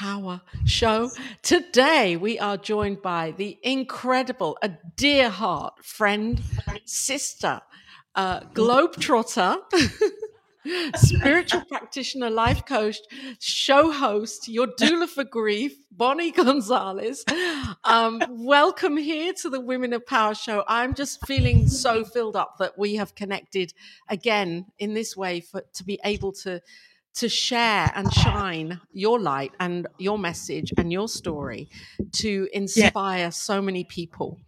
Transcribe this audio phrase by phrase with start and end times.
[0.00, 1.10] Power Show.
[1.42, 6.40] Today, we are joined by the incredible, a dear heart friend,
[6.86, 7.60] sister,
[8.14, 9.58] uh, globetrotter,
[10.96, 12.96] spiritual practitioner, life coach,
[13.40, 17.22] show host, your doula for grief, Bonnie Gonzalez.
[17.84, 20.64] Um, welcome here to the Women of Power show.
[20.66, 23.74] I'm just feeling so filled up that we have connected
[24.08, 26.62] again in this way for to be able to
[27.14, 31.68] to share and shine your light and your message and your story
[32.12, 33.30] to inspire yeah.
[33.30, 34.38] so many people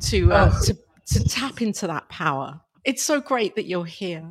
[0.00, 0.64] to uh, oh.
[0.64, 2.60] to to tap into that power.
[2.84, 4.24] It's so great that you're here.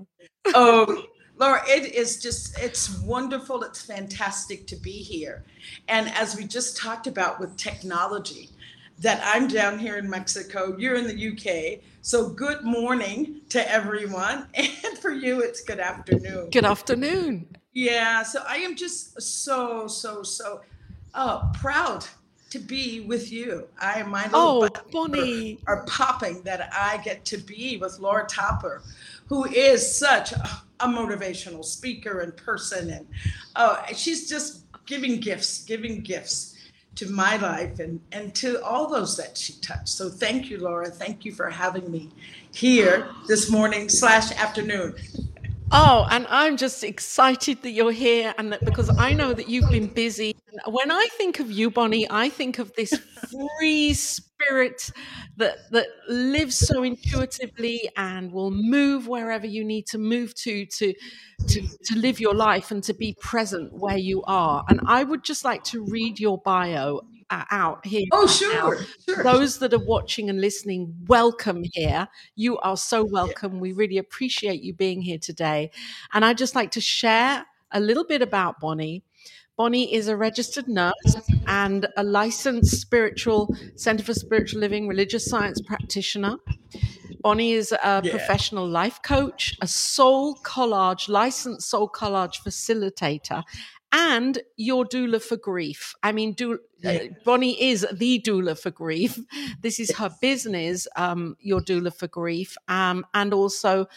[0.48, 1.06] oh,
[1.38, 3.64] Laura, it is just it's wonderful.
[3.64, 5.46] It's fantastic to be here.
[5.88, 8.50] And as we just talked about with technology,
[9.00, 11.82] that I'm down here in Mexico, you're in the UK.
[12.02, 14.48] So good morning to everyone.
[14.58, 16.50] And for you, it's good afternoon.
[16.50, 17.48] Good afternoon.
[17.74, 20.62] Yeah, so I am just so, so, so
[21.14, 22.06] uh, proud
[22.50, 23.68] to be with you.
[23.80, 28.00] I am my little oh, Bonnie are, are, popping that I get to be with
[28.00, 28.82] Laura Topper,
[29.28, 33.08] who is such a, a motivational speaker and person, and
[33.56, 36.56] oh, she's just giving gifts, giving gifts
[36.96, 39.90] to my life and and to all those that she touched.
[39.90, 40.90] So thank you, Laura.
[40.90, 42.10] Thank you for having me
[42.52, 44.96] here this morning slash afternoon.
[45.72, 49.70] Oh, and I'm just excited that you're here, and that because I know that you've
[49.70, 50.36] been busy.
[50.66, 52.98] When I think of you, Bonnie, I think of this
[53.30, 54.90] free spirit
[55.38, 60.94] that that lives so intuitively and will move wherever you need to move to to
[61.48, 64.64] to to live your life and to be present where you are.
[64.70, 67.02] And I would just like to read your bio
[67.32, 68.06] out here.
[68.12, 69.24] Oh, sure, sure.
[69.24, 72.08] Those that are watching and listening, welcome here.
[72.36, 73.56] You are so welcome.
[73.56, 73.62] Yeah.
[73.62, 75.72] We really appreciate you being here today.
[76.14, 79.04] And I'd just like to share a little bit about Bonnie.
[79.58, 80.94] Bonnie is a registered nurse
[81.46, 86.38] and a licensed spiritual Center for Spiritual Living religious science practitioner.
[87.22, 88.12] Bonnie is a yeah.
[88.12, 93.44] professional life coach, a soul collage, licensed SoulCollage facilitator,
[93.92, 95.94] and your doula for grief.
[96.04, 99.18] I mean, do, uh, Bonnie is the doula for grief.
[99.62, 102.56] This is her business, um, your doula for grief.
[102.68, 103.88] Um, and also,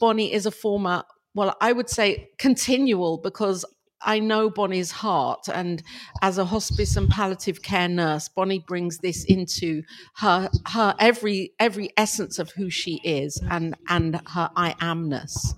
[0.00, 1.04] Bonnie is a former,
[1.34, 3.64] well, I would say continual because
[4.00, 5.82] I know Bonnie's heart, and
[6.22, 9.82] as a hospice and palliative care nurse, Bonnie brings this into
[10.16, 15.54] her her every every essence of who she is and and her I amness.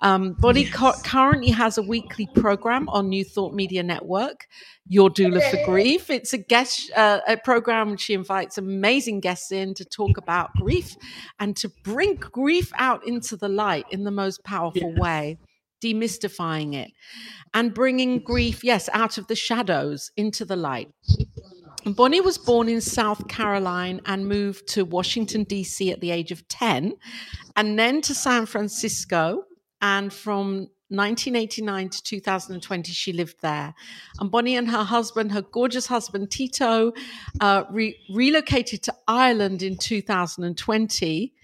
[0.00, 0.74] Um, Bonnie yes.
[0.74, 4.46] co- currently has a weekly program on New Thought Media Network,
[4.86, 6.08] Your Doula for Grief.
[6.10, 10.96] It's a guest uh, a program she invites amazing guests in to talk about grief
[11.40, 15.38] and to bring grief out into the light in the most powerful way,
[15.82, 16.90] demystifying it
[17.54, 20.88] and bringing grief, yes, out of the shadows into the light.
[21.86, 25.90] Bonnie was born in South Carolina and moved to Washington, D.C.
[25.90, 26.94] at the age of 10,
[27.56, 29.44] and then to San Francisco
[29.80, 33.74] and from 1989 to 2020, she lived there.
[34.20, 36.92] And Bonnie and her husband, her gorgeous husband Tito,
[37.40, 41.34] uh, re- relocated to Ireland in 2020,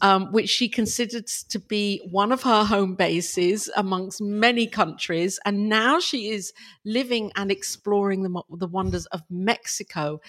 [0.00, 5.38] um, which she considered to be one of her home bases amongst many countries.
[5.44, 6.54] And now she is
[6.86, 10.20] living and exploring the, the wonders of Mexico.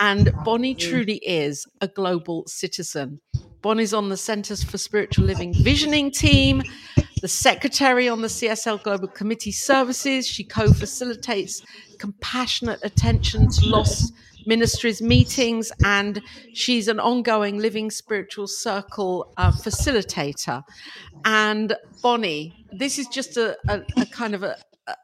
[0.00, 3.20] And Bonnie truly is a global citizen.
[3.62, 6.62] Bonnie's on the Centers for Spiritual Living Visioning team
[7.26, 10.28] the secretary on the CSL Global Committee Services.
[10.28, 11.60] She co facilitates
[11.98, 14.14] compassionate attention to lost
[14.46, 16.22] ministries meetings, and
[16.54, 20.62] she's an ongoing living spiritual circle uh, facilitator.
[21.24, 24.56] And Bonnie, this is just a, a, a kind of a,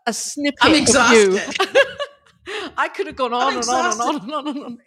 [0.06, 1.56] a snippet I'm exhausted.
[2.76, 4.78] I could have gone on and on and on and on and on.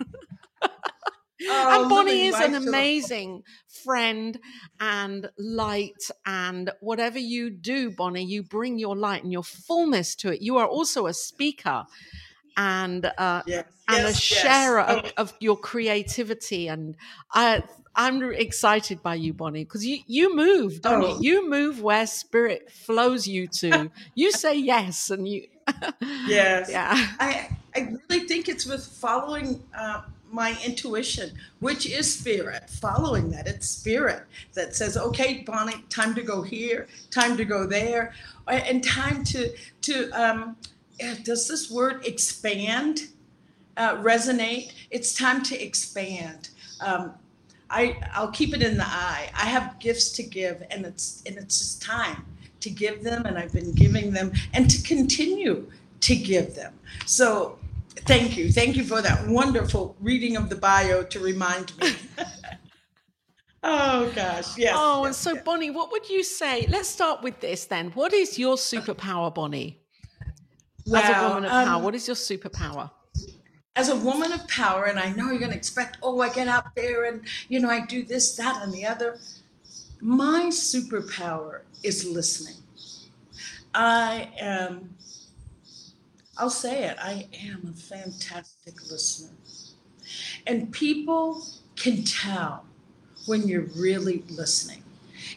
[1.47, 3.43] Oh, and Bonnie is an amazing
[3.83, 4.39] friend
[4.79, 6.09] and light.
[6.25, 10.41] And whatever you do, Bonnie, you bring your light and your fullness to it.
[10.41, 11.85] You are also a speaker
[12.57, 15.11] and uh, yes, and yes, a sharer yes.
[15.17, 16.67] of, of, your creativity.
[16.67, 16.95] And
[17.33, 17.63] I,
[17.95, 21.19] I'm excited by you, Bonnie, because you you move, don't oh.
[21.19, 21.41] you?
[21.41, 23.91] You move where spirit flows you to.
[24.15, 25.47] you say yes, and you.
[26.27, 26.69] yes.
[26.69, 26.93] Yeah.
[27.19, 29.61] I I really think it's with following.
[29.77, 30.03] Uh,
[30.35, 33.47] my intuition, which is spirit, following that.
[33.47, 34.23] It's spirit
[34.53, 38.13] that says, okay, Bonnie, time to go here, time to go there,
[38.47, 40.57] and time to, to um,
[41.23, 43.07] does this word expand
[43.77, 44.73] uh, resonate?
[44.91, 46.49] It's time to expand.
[46.81, 47.13] Um,
[47.69, 49.31] I, I'll keep it in the eye.
[49.33, 52.25] I have gifts to give, and it's and it's just time
[52.59, 55.69] to give them, and I've been giving them, and to continue
[56.01, 56.73] to give them.
[57.05, 57.57] So
[58.01, 58.51] thank you.
[58.51, 61.93] Thank you for that wonderful reading of the bio to remind me.
[63.63, 64.57] oh gosh.
[64.57, 64.75] Yes.
[64.77, 65.43] Oh, yes, and so yes.
[65.43, 66.65] Bonnie, what would you say?
[66.67, 67.91] Let's start with this then.
[67.91, 69.81] What is your superpower, Bonnie?
[70.93, 72.91] As a woman of um, power, what is your superpower?
[73.75, 76.47] as a woman of power, and I know you're going to expect, oh, I get
[76.47, 79.19] out there and, you know, I do this, that, and the other.
[79.99, 82.55] My superpower is listening.
[83.73, 84.95] I am,
[86.37, 89.35] I'll say it, I am a fantastic listener.
[90.45, 91.43] And people
[91.75, 92.65] can tell
[93.25, 94.83] when you're really listening.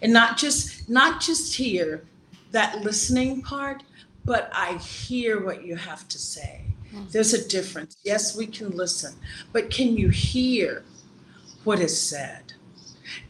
[0.03, 2.05] And not just not just hear
[2.53, 3.83] that listening part,
[4.25, 6.63] but I hear what you have to say.
[6.93, 7.11] Mm.
[7.11, 7.97] There's a difference.
[8.05, 9.15] Yes, we can listen,
[9.53, 10.85] but can you hear
[11.65, 12.53] what is said?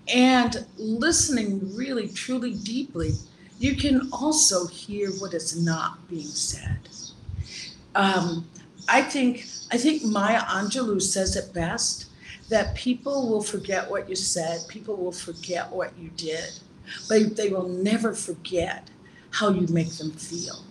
[0.08, 3.12] And listening really, truly deeply,
[3.58, 6.88] you can also hear what is not being said.
[7.98, 8.48] Um,
[8.88, 12.06] I think I think Maya Angelou says it best
[12.48, 16.60] that people will forget what you said, people will forget what you did,
[17.08, 18.88] but they will never forget
[19.30, 20.64] how you make them feel.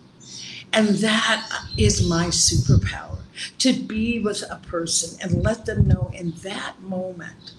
[0.72, 1.48] And that
[1.78, 3.20] is my superpower
[3.60, 7.54] to be with a person and let them know in that moment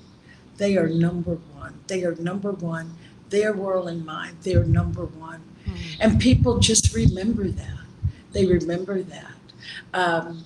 [0.56, 1.81] they are number one.
[1.87, 2.97] They are number one.
[3.31, 5.43] Their world and mine, they're number one.
[5.67, 5.76] Mm.
[6.00, 7.85] And people just remember that.
[8.32, 9.38] They remember that.
[9.94, 10.44] Um,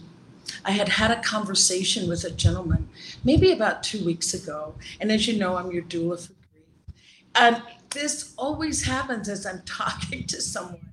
[0.64, 2.88] I had had a conversation with a gentleman
[3.24, 4.74] maybe about two weeks ago.
[5.00, 6.96] And as you know, I'm your doula for grief.
[7.34, 10.88] And this always happens as I'm talking to someone.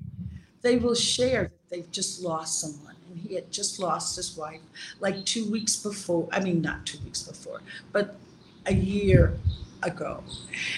[0.61, 2.95] They will share that they've just lost someone.
[3.09, 4.61] And he had just lost his wife
[4.99, 6.27] like two weeks before.
[6.31, 7.61] I mean, not two weeks before,
[7.91, 8.15] but
[8.65, 9.37] a year
[9.83, 10.23] ago.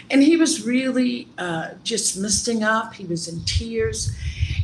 [0.10, 2.94] And he was really uh, just misting up.
[2.94, 4.12] He was in tears.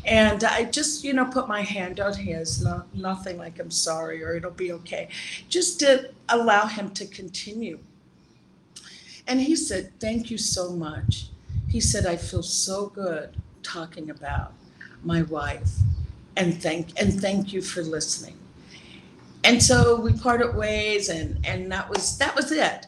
[0.08, 4.24] And I just, you know, put my hand on his, no, nothing like I'm sorry
[4.24, 5.10] or it'll be okay,
[5.50, 7.80] just to allow him to continue.
[9.28, 11.28] And he said, Thank you so much.
[11.68, 14.54] He said, I feel so good talking about
[15.04, 15.72] my wife
[16.38, 18.38] and thank and thank you for listening.
[19.44, 22.88] And so we parted ways and and that was that was it.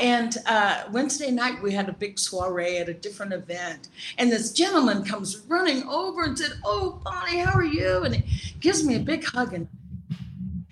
[0.00, 3.88] And uh, Wednesday night, we had a big soiree at a different event.
[4.18, 8.02] And this gentleman comes running over and said, Oh, Bonnie, how are you?
[8.04, 9.54] And he gives me a big hug.
[9.54, 9.68] And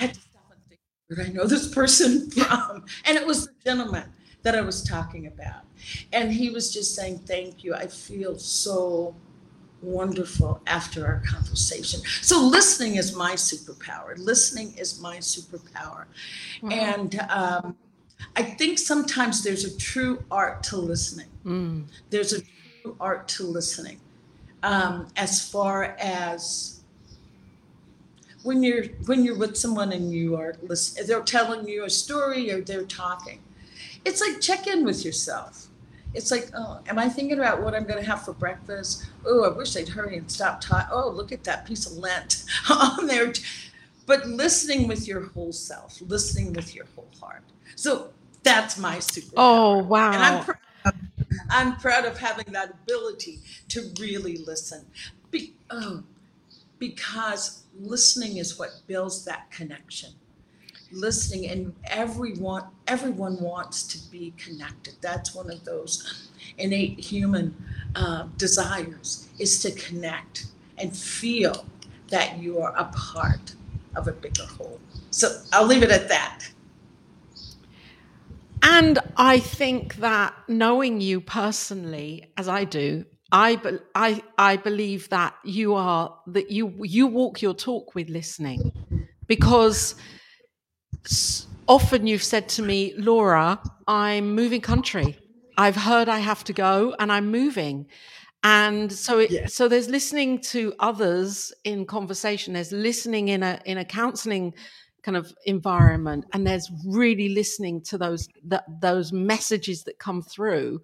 [0.00, 2.84] I had to stop and think, where did I know this person from?
[3.04, 4.04] And it was the gentleman
[4.42, 5.62] that I was talking about.
[6.12, 7.74] And he was just saying, Thank you.
[7.74, 9.14] I feel so
[9.82, 12.00] wonderful after our conversation.
[12.20, 14.16] So listening is my superpower.
[14.16, 16.04] Listening is my superpower.
[16.70, 17.76] And, um,
[18.36, 21.28] I think sometimes there's a true art to listening.
[21.44, 21.84] Mm.
[22.10, 23.98] There's a true art to listening.
[24.62, 26.80] Um, as far as
[28.42, 32.50] when you're when you're with someone and you are listening, they're telling you a story
[32.50, 33.40] or they're talking.
[34.04, 35.68] It's like check in with yourself.
[36.14, 39.06] It's like, oh, am I thinking about what I'm going to have for breakfast?
[39.24, 40.88] Oh, I wish they'd hurry and stop talking.
[40.92, 43.32] Oh, look at that piece of lint on there.
[44.04, 47.42] But listening with your whole self, listening with your whole heart.
[47.82, 48.10] So
[48.44, 49.32] that's my superpower.
[49.38, 50.12] Oh wow!
[50.12, 50.94] And I'm proud, of,
[51.50, 53.40] I'm proud of having that ability
[53.70, 54.86] to really listen.
[55.32, 56.04] Be, oh,
[56.78, 60.10] because listening is what builds that connection.
[60.92, 64.94] Listening, and everyone everyone wants to be connected.
[65.00, 66.28] That's one of those
[66.58, 67.52] innate human
[67.96, 70.46] uh, desires is to connect
[70.78, 71.66] and feel
[72.10, 73.56] that you are a part
[73.96, 74.78] of a bigger whole.
[75.10, 76.46] So I'll leave it at that.
[78.74, 85.10] And I think that knowing you personally, as I do, I, be, I, I believe
[85.10, 88.72] that you are that you you walk your talk with listening,
[89.26, 89.94] because
[91.68, 95.18] often you've said to me, Laura, I'm moving country.
[95.58, 97.86] I've heard I have to go, and I'm moving.
[98.42, 99.46] And so, it, yeah.
[99.46, 102.54] so there's listening to others in conversation.
[102.54, 104.54] There's listening in a in a counseling
[105.02, 110.80] kind of environment and there's really listening to those that those messages that come through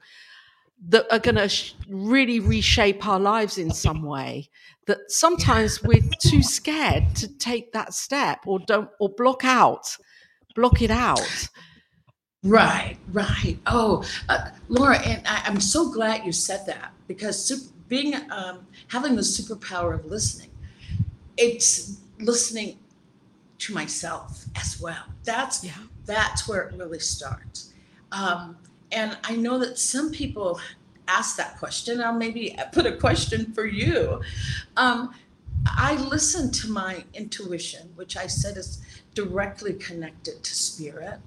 [0.89, 4.49] that are going to sh- really reshape our lives in some way
[4.87, 9.97] that sometimes we're too scared to take that step or don't or block out
[10.55, 11.49] block it out.
[12.43, 13.59] Right right.
[13.67, 18.67] Oh uh, laura and I, am so glad you said that because super, being um,
[18.89, 20.51] having the superpower of listening
[21.37, 22.79] it's listening
[23.59, 25.05] to myself as well.
[25.25, 25.73] That's yeah.
[26.07, 27.73] that's where it really starts.
[28.13, 28.57] Um,
[28.93, 30.61] and I know that some people
[31.09, 32.01] ask that question.
[32.01, 34.21] I'll maybe put a question for you.
[34.77, 35.15] Um,
[35.67, 38.81] I listen to my intuition, which I said is
[39.15, 41.19] directly connected to spirit.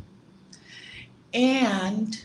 [1.33, 2.23] And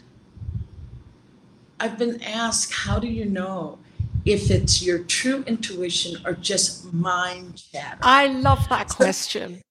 [1.80, 3.78] I've been asked, how do you know
[4.26, 7.98] if it's your true intuition or just mind chatter?
[8.02, 9.62] I love that question.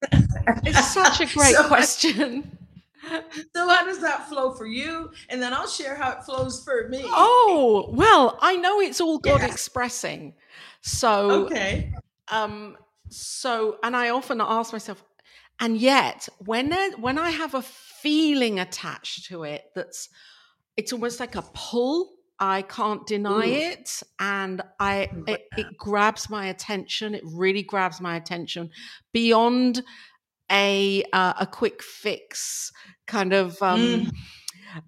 [0.64, 2.58] it's such a great so, question.
[3.56, 5.12] So how does that flow for you?
[5.30, 7.04] And then I'll share how it flows for me.
[7.06, 9.52] Oh, well, I know it's all God yes.
[9.52, 10.34] expressing.
[10.82, 11.94] So Okay.
[12.30, 12.78] Um
[13.10, 15.04] so and I often ask myself
[15.60, 20.10] and yet when there, when I have a feeling attached to it that's
[20.76, 23.72] it's almost like a pull I can't deny Ooh.
[23.72, 27.16] it, and I it, it, grabs my attention.
[27.16, 28.72] It really grabs my attention
[29.14, 29.82] beyond
[30.52, 32.72] a uh, a quick fix
[33.08, 34.12] kind of um, mm.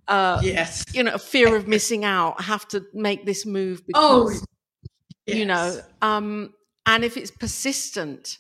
[0.08, 2.36] uh, yes, you know, fear of missing out.
[2.38, 4.46] I have to make this move oh, because oh,
[5.26, 5.38] yes.
[5.38, 6.54] you know, um,
[6.86, 8.38] and if it's persistent.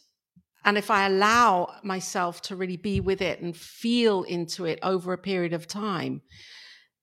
[0.65, 5.13] And if I allow myself to really be with it and feel into it over
[5.13, 6.23] a period of time,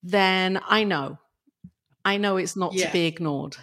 [0.03, 1.17] then I know
[2.05, 2.85] I know it's not yeah.
[2.85, 3.57] to be ignored.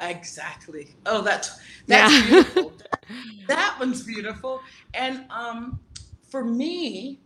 [0.00, 0.88] Exactly.
[1.06, 2.26] Oh, that's that's yeah.
[2.26, 2.72] beautiful.
[3.46, 4.60] that one's beautiful.
[4.92, 5.80] And um,
[6.28, 7.20] for me,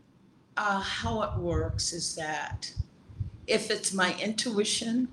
[0.59, 2.73] uh, how it works is that
[3.47, 5.09] if it's my intuition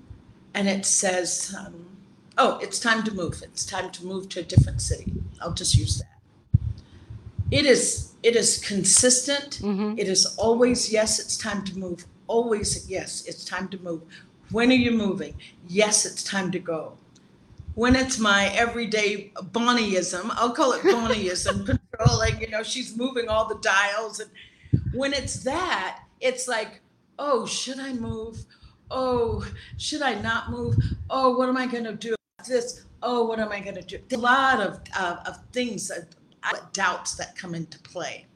[0.52, 1.86] and it says, um,
[2.36, 3.42] "Oh, it's time to move.
[3.42, 6.60] It's time to move to a different city," I'll just use that.
[7.50, 8.12] It is.
[8.22, 9.60] It is consistent.
[9.62, 9.98] Mm-hmm.
[9.98, 11.18] It is always yes.
[11.18, 12.04] It's time to move.
[12.26, 13.24] Always yes.
[13.26, 14.02] It's time to move
[14.54, 15.34] when are you moving?
[15.66, 16.96] Yes, it's time to go.
[17.74, 21.66] When it's my everyday Bonnieism, I'll call it Bonnieism,
[21.98, 24.20] controlling, you know, she's moving all the dials.
[24.20, 24.30] And
[24.92, 26.82] when it's that, it's like,
[27.18, 28.44] oh, should I move?
[28.92, 29.44] Oh,
[29.76, 30.76] should I not move?
[31.10, 32.14] Oh, what am I going to do?
[32.46, 33.98] This, oh, what am I going to do?
[34.08, 36.04] There's a lot of, uh, of things, uh,
[36.72, 38.26] doubts that come into play.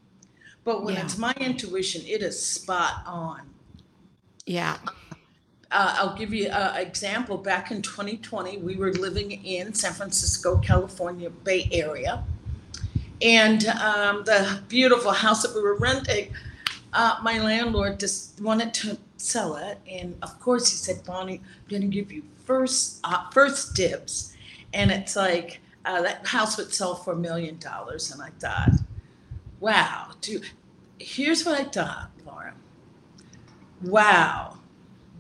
[0.64, 1.04] But when yeah.
[1.04, 3.42] it's my intuition, it is spot on.
[4.46, 4.78] Yeah
[5.70, 7.37] uh, I'll give you an example.
[7.37, 12.25] Back in 2020, we were living in San Francisco, California, Bay Area.
[13.20, 16.32] And um, the beautiful house that we were renting,
[16.92, 19.78] uh, my landlord just wanted to sell it.
[19.90, 24.34] And of course, he said, Bonnie, I'm going to give you first, uh, first dibs.
[24.72, 28.10] And it's like, uh, that house would sell for a million dollars.
[28.10, 28.72] And I thought,
[29.60, 30.48] wow, dude,
[30.98, 32.54] here's what I thought, Laura.
[33.82, 34.58] Wow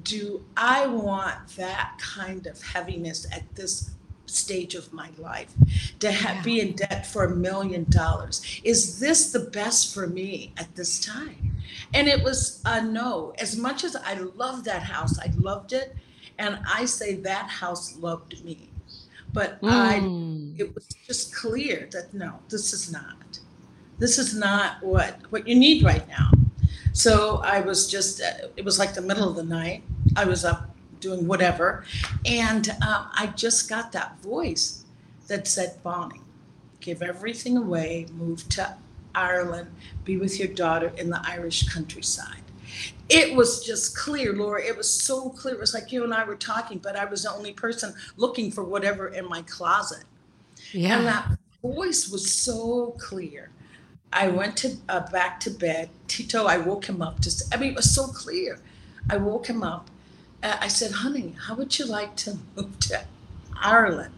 [0.08, 3.90] do I want that kind of heaviness at this
[4.24, 5.52] stage of my life
[6.00, 6.42] to have, yeah.
[6.42, 8.60] be in debt for a million dollars?
[8.64, 11.56] Is this the best for me at this time?
[11.92, 13.34] And it was a no.
[13.38, 15.94] As much as I loved that house, I loved it.
[16.38, 18.70] And I say that house loved me.
[19.34, 19.68] But mm.
[19.70, 23.38] I, it was just clear that no, this is not.
[23.98, 26.30] This is not what what you need right now.
[26.92, 28.20] So I was just,
[28.56, 29.82] it was like the middle of the night.
[30.16, 31.84] I was up doing whatever.
[32.26, 34.84] And um, I just got that voice
[35.28, 36.20] that said, Bonnie,
[36.80, 38.76] give everything away, move to
[39.14, 39.70] Ireland,
[40.04, 42.42] be with your daughter in the Irish countryside.
[43.08, 44.62] It was just clear, Laura.
[44.62, 45.54] It was so clear.
[45.54, 48.50] It was like you and I were talking, but I was the only person looking
[48.50, 50.04] for whatever in my closet.
[50.72, 50.98] Yeah.
[50.98, 53.50] And that voice was so clear.
[54.12, 55.90] I went to uh, back to bed.
[56.06, 57.20] Tito, I woke him up.
[57.20, 58.58] Just, I mean, it was so clear.
[59.10, 59.90] I woke him up.
[60.42, 63.04] Uh, I said, "Honey, how would you like to move to
[63.56, 64.14] Ireland?"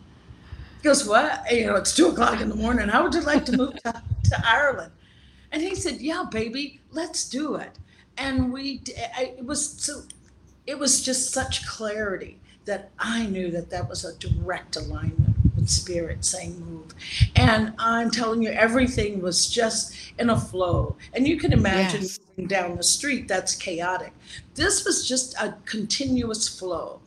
[0.83, 1.51] He goes, "What?
[1.51, 2.89] You know, it's two o'clock in the morning.
[2.89, 4.93] How would you like to move to, to Ireland?"
[5.53, 7.73] And he said, "Yeah, baby, let's do it."
[8.17, 8.83] And we,
[9.17, 10.03] I, it was so,
[10.67, 15.30] it was just such clarity that I knew that that was a direct alignment
[15.67, 16.95] spirit saying move.
[17.37, 20.97] And I'm telling you, everything was just in a flow.
[21.15, 22.19] And you can imagine yes.
[22.47, 24.13] down the street, that's chaotic.
[24.55, 27.01] This was just a continuous flow.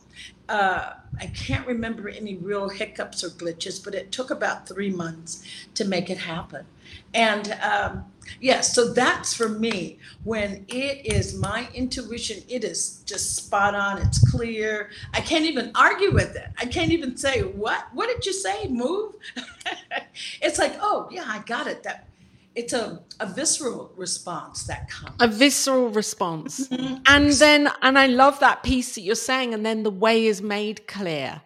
[0.48, 5.44] Uh, I can't remember any real hiccups or glitches, but it took about three months
[5.74, 6.66] to make it happen.
[7.12, 13.02] And um, yes, yeah, so that's for me when it is my intuition, it is
[13.06, 14.90] just spot on, it's clear.
[15.12, 16.48] I can't even argue with it.
[16.58, 17.86] I can't even say, What?
[17.92, 18.68] What did you say?
[18.68, 19.14] Move?
[20.42, 21.82] it's like, oh yeah, I got it.
[21.82, 22.08] That
[22.54, 25.16] it's a, a visceral response that comes.
[25.20, 26.68] A visceral response.
[26.68, 26.96] Mm-hmm.
[27.06, 30.40] And then and I love that piece that you're saying, and then the way is
[30.42, 31.42] made clear.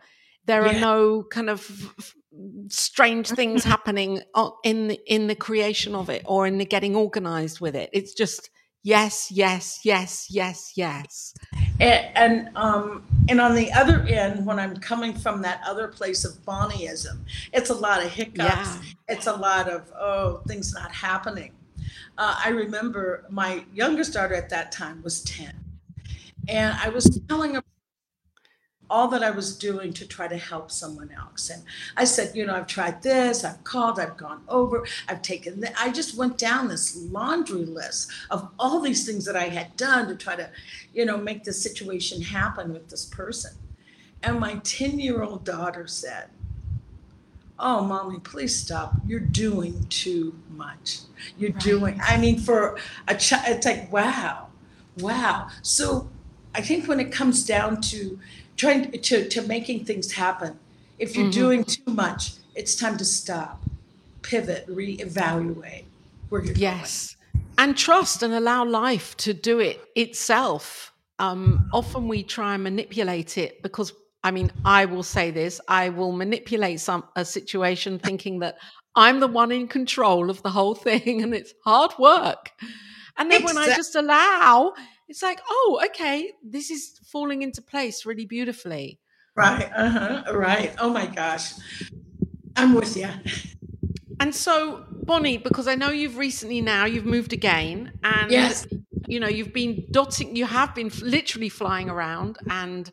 [0.46, 0.76] There yeah.
[0.76, 2.14] are no kind of
[2.68, 3.70] strange things mm-hmm.
[3.70, 4.22] happening
[4.64, 7.90] in the, in the creation of it or in the getting organized with it.
[7.92, 8.50] It's just
[8.88, 11.34] yes, yes, yes, yes, yes.
[11.78, 16.24] And and, um, and on the other end, when I'm coming from that other place
[16.24, 18.38] of Bonnieism, it's a lot of hiccups.
[18.40, 18.78] Yeah.
[19.08, 21.52] It's a lot of oh things not happening.
[22.16, 25.54] Uh, I remember my youngest daughter at that time was ten,
[26.48, 27.62] and I was telling her
[28.90, 31.50] all that I was doing to try to help someone else.
[31.50, 31.62] And
[31.96, 35.80] I said, you know, I've tried this, I've called, I've gone over, I've taken, the,
[35.80, 40.08] I just went down this laundry list of all these things that I had done
[40.08, 40.48] to try to,
[40.94, 43.52] you know, make the situation happen with this person.
[44.22, 46.28] And my 10 year old daughter said,
[47.60, 48.94] Oh, mommy, please stop.
[49.04, 51.00] You're doing too much.
[51.36, 51.60] You're right.
[51.60, 52.78] doing, I mean, for
[53.08, 54.46] a child, it's like, wow,
[54.98, 55.48] wow.
[55.62, 56.08] So
[56.54, 58.18] I think when it comes down to
[58.58, 60.58] trying to, to making things happen.
[60.98, 61.40] If you're mm-hmm.
[61.40, 63.62] doing too much, it's time to stop,
[64.22, 65.84] pivot, reevaluate
[66.28, 66.60] where you're going.
[66.60, 67.14] yes.
[67.32, 67.46] Going.
[67.56, 70.92] And trust and allow life to do it itself.
[71.18, 73.92] Um, often we try and manipulate it because
[74.24, 78.58] I mean, I will say this, I will manipulate some a situation thinking that
[78.94, 82.50] I'm the one in control of the whole thing and it's hard work.
[83.16, 83.62] And then exactly.
[83.62, 84.74] when I just allow
[85.08, 89.00] it's like, oh, okay, this is falling into place really beautifully.
[89.34, 89.70] Right.
[89.74, 90.32] Uh huh.
[90.34, 90.74] Right.
[90.78, 91.52] Oh my gosh.
[92.56, 93.08] I'm with you.
[94.20, 98.66] And so, Bonnie, because I know you've recently now you've moved again, and yes.
[99.06, 102.90] you know you've been dotting, you have been literally flying around and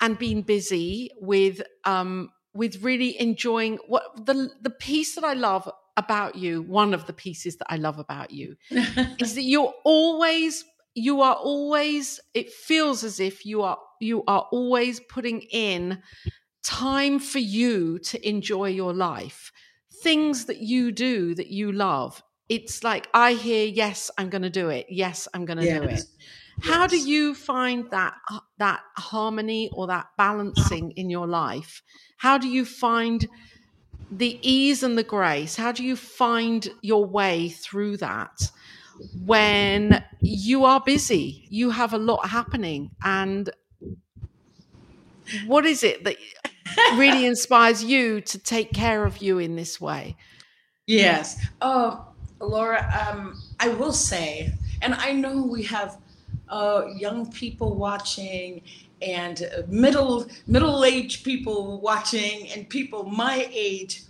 [0.00, 5.68] and being busy with um with really enjoying what the the piece that I love
[5.96, 6.62] about you.
[6.62, 11.34] One of the pieces that I love about you is that you're always you are
[11.34, 16.02] always it feels as if you are you are always putting in
[16.62, 19.52] time for you to enjoy your life.
[20.02, 22.22] Things that you do that you love.
[22.48, 24.86] It's like i hear yes i'm going to do it.
[24.88, 25.80] Yes i'm going to yes.
[25.80, 26.04] do it.
[26.62, 31.82] How do you find that uh, that harmony or that balancing in your life?
[32.18, 33.26] How do you find
[34.10, 35.56] the ease and the grace?
[35.56, 38.50] How do you find your way through that
[39.24, 42.90] when you are busy, you have a lot happening.
[43.02, 43.50] And
[45.46, 46.16] what is it that
[46.94, 50.16] really inspires you to take care of you in this way?
[50.86, 51.40] Yes.
[51.62, 52.06] Oh,
[52.40, 55.98] Laura, um, I will say, and I know we have
[56.48, 58.62] uh, young people watching
[59.02, 64.02] and middle middle aged people watching and people my age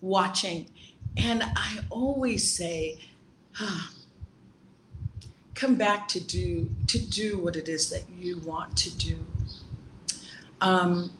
[0.00, 0.68] watching
[1.16, 2.98] and i always say
[3.60, 3.90] ah,
[5.54, 9.18] come back to do to do what it is that you want to do.
[10.60, 11.12] Um,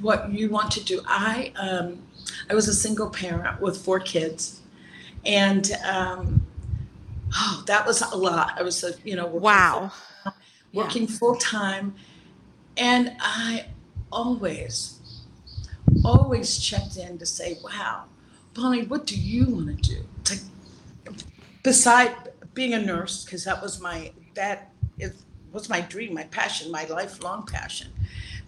[0.00, 1.00] what you want to do.
[1.06, 2.02] I um,
[2.50, 4.60] i was a single parent with four kids
[5.24, 6.46] and um,
[7.34, 8.54] oh that was a lot.
[8.58, 9.92] I was a you know working wow.
[10.22, 10.32] full,
[10.72, 11.16] working yeah.
[11.18, 11.94] full-time
[12.76, 13.64] and i
[14.12, 15.00] always
[16.04, 18.04] always checked in to say wow
[18.54, 20.04] bonnie what do you want to do?
[20.24, 20.38] To,
[21.62, 22.14] beside
[22.56, 25.12] being a nurse because that was my that is,
[25.52, 27.88] was my dream, my passion, my lifelong passion.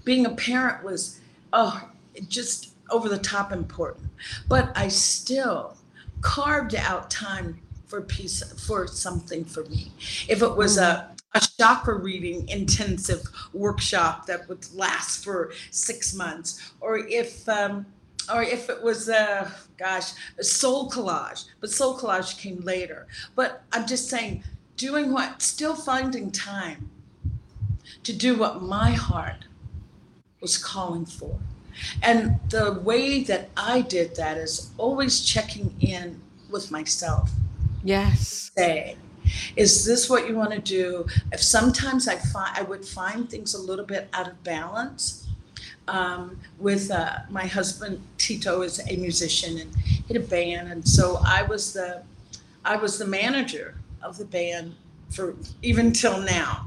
[0.05, 1.21] Being a parent was
[1.53, 1.88] oh
[2.27, 4.09] just over the top important,
[4.49, 5.77] but I still
[6.23, 9.92] carved out time for peace for something for me.
[10.29, 16.73] If it was a a chakra reading intensive workshop that would last for six months,
[16.81, 17.85] or if um,
[18.33, 23.07] or if it was a gosh a SoulCollage but SoulCollage came later.
[23.35, 24.45] But i'm just saying
[24.77, 26.91] doing what still finding time
[28.05, 29.45] to do what my heart
[30.41, 31.37] was calling for.
[32.03, 37.31] And the way that i did that is always checking in with myself.
[37.85, 38.51] Yes.
[38.57, 38.97] Say
[39.57, 41.07] is this what you want to do?
[41.33, 45.28] If sometimes i find i would find things a little bit out of balance
[45.88, 50.87] um, with uh, my husband Tito is a musician and he had a band, and
[50.87, 52.03] so I was the
[52.64, 54.74] I was the manager of the band
[55.11, 56.66] for even till now.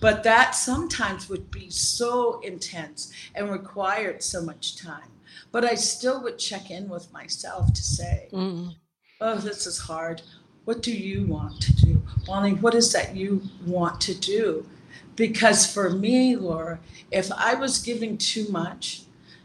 [0.00, 5.10] But that sometimes would be so intense and required so much time.
[5.52, 8.74] But I still would check in with myself to say, mm.
[9.20, 10.22] "Oh, this is hard.
[10.64, 12.54] What do you want to do, Bonnie?
[12.54, 14.66] What is that you want to do?"
[15.16, 16.78] Because for me, Laura,
[17.10, 19.02] if I was giving too much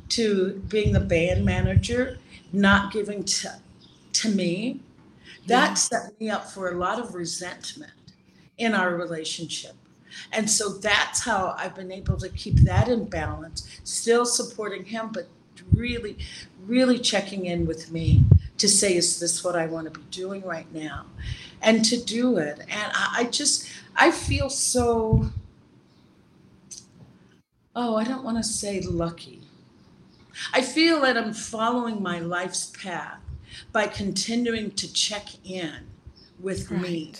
[0.09, 2.19] to being the band manager,
[2.51, 3.59] not giving to,
[4.13, 4.81] to me,
[5.47, 5.73] that yeah.
[5.73, 7.93] set me up for a lot of resentment
[8.57, 9.73] in our relationship.
[10.33, 15.09] And so that's how I've been able to keep that in balance, still supporting him,
[15.13, 15.27] but
[15.73, 16.17] really,
[16.65, 18.25] really checking in with me
[18.57, 21.05] to say, is this what I want to be doing right now?
[21.61, 22.59] And to do it.
[22.59, 25.31] And I, I just, I feel so
[27.75, 29.41] oh, I don't want to say lucky.
[30.53, 33.19] I feel that I'm following my life's path
[33.71, 35.87] by continuing to check in
[36.39, 36.81] with right.
[36.81, 37.13] me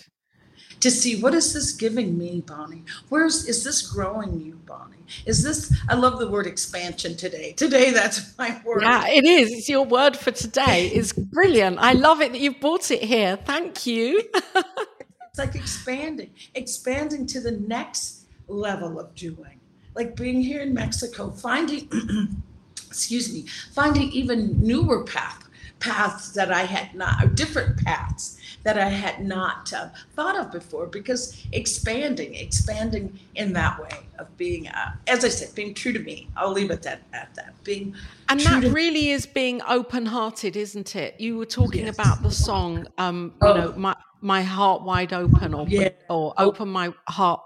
[0.80, 2.84] to see what is this giving me, Bonnie?
[3.10, 4.98] Where's is this growing you, Bonnie?
[5.26, 7.54] Is this I love the word expansion today.
[7.54, 8.82] Today that's my word.
[8.82, 9.52] Yeah, it is.
[9.52, 10.88] It's your word for today.
[10.88, 11.78] It's brilliant.
[11.80, 13.38] I love it that you've brought it here.
[13.38, 14.24] Thank you.
[14.56, 19.61] it's like expanding, expanding to the next level of doing.
[19.96, 21.90] Like being here in Mexico, finding
[22.88, 25.42] excuse me, finding even newer path
[25.82, 30.52] paths that I had not, or different paths that I had not uh, thought of
[30.52, 35.92] before because expanding, expanding in that way of being, uh, as I said, being true
[35.92, 36.30] to me.
[36.38, 37.56] I'll leave it at, at that.
[37.64, 37.96] Being
[38.30, 41.20] and that really is being open-hearted, isn't it?
[41.20, 41.96] You were talking yes.
[41.96, 43.54] about the song, um, you oh.
[43.54, 45.90] know, my my heart wide open, or yeah.
[46.10, 47.42] or open my heart.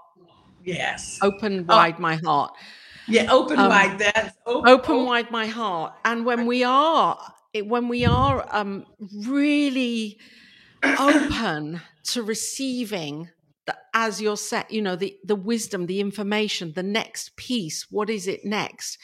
[0.66, 1.18] Yes.
[1.22, 1.74] Open oh.
[1.74, 2.02] wide oh.
[2.02, 2.52] my heart.
[3.08, 3.98] Yeah, open um, wide.
[4.00, 5.94] That open, open wide my heart.
[6.04, 7.18] And when we are,
[7.54, 10.18] when we are um, really
[10.98, 13.30] open to receiving
[13.66, 17.86] the, as you're set, you know, the, the wisdom, the information, the next piece.
[17.90, 18.98] What is it next?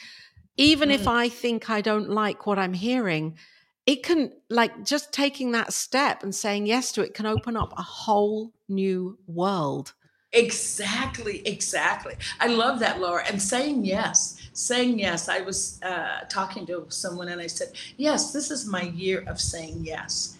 [0.57, 0.93] Even mm.
[0.93, 3.37] if I think I don't like what I'm hearing,
[3.85, 7.73] it can, like, just taking that step and saying yes to it can open up
[7.77, 9.93] a whole new world.
[10.33, 12.15] Exactly, exactly.
[12.39, 13.23] I love that, Laura.
[13.27, 15.29] And saying yes, saying yes.
[15.29, 19.39] I was uh, talking to someone and I said, Yes, this is my year of
[19.39, 20.37] saying yes.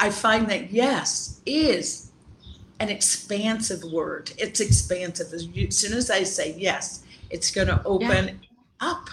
[0.00, 2.10] I find that yes is
[2.80, 4.32] an expansive word.
[4.38, 5.32] It's expansive.
[5.32, 8.34] As, you, as soon as I say yes, it's going to open yeah.
[8.80, 9.10] up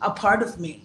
[0.00, 0.84] a part of me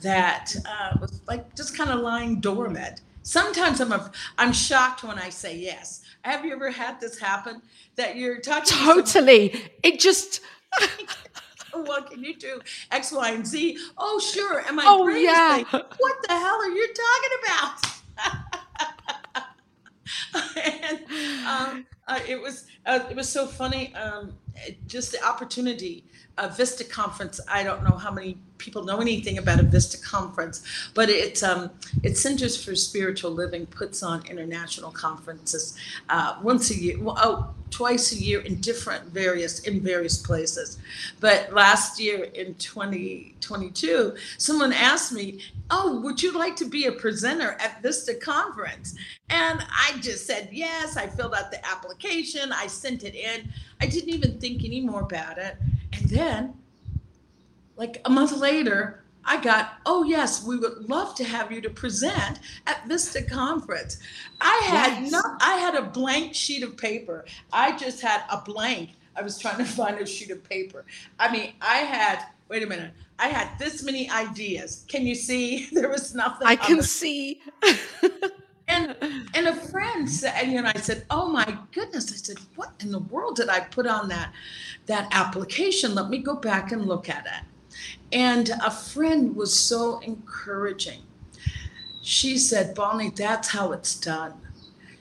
[0.00, 3.02] that uh, was like just kind of lying dormant.
[3.24, 6.01] Sometimes I'm a, I'm shocked when I say yes.
[6.22, 7.62] Have you ever had this happen
[7.96, 8.64] that you're talking?
[8.66, 9.48] Totally.
[9.50, 10.40] To it just.
[11.72, 12.60] what can you do?
[12.90, 13.78] X, Y, and Z.
[13.98, 14.60] Oh, sure.
[14.60, 15.64] And my oh, yeah.
[15.72, 17.92] Like, what the hell are you talking about?
[20.64, 21.00] and
[21.46, 23.94] um, uh, it was uh, it was so funny.
[23.94, 24.34] Um,
[24.86, 26.04] just the opportunity.
[26.38, 27.40] A Vista conference.
[27.48, 30.62] I don't know how many people know anything about a Vista conference,
[30.94, 31.70] but it's um,
[32.02, 35.76] it Centers for Spiritual Living puts on international conferences
[36.08, 36.96] uh, once a year.
[37.00, 40.78] Oh, twice a year in different various in various places.
[41.20, 45.40] But last year in 2022, someone asked me,
[45.70, 48.94] "Oh, would you like to be a presenter at Vista conference?"
[49.30, 50.96] And I just said yes.
[50.96, 52.52] I filled out the application.
[52.52, 53.52] I sent it in.
[53.80, 55.56] I didn't even think any more about it.
[55.92, 56.54] And then,
[57.76, 61.70] like a month later, I got, oh yes, we would love to have you to
[61.70, 63.98] present at Vista Conference.
[64.40, 65.12] I had yes.
[65.12, 67.24] not, I had a blank sheet of paper.
[67.52, 68.90] I just had a blank.
[69.14, 70.84] I was trying to find a sheet of paper.
[71.18, 74.84] I mean, I had, wait a minute, I had this many ideas.
[74.88, 75.68] Can you see?
[75.72, 76.46] There was nothing.
[76.46, 77.40] I can see.
[78.72, 82.38] and and a friend said, and you know, I said, "Oh my goodness!" I said,
[82.56, 84.32] "What in the world did I put on that
[84.86, 85.94] that application?
[85.94, 87.44] Let me go back and look at it."
[88.12, 91.02] And a friend was so encouraging.
[92.02, 94.34] She said, Bonnie, that's how it's done.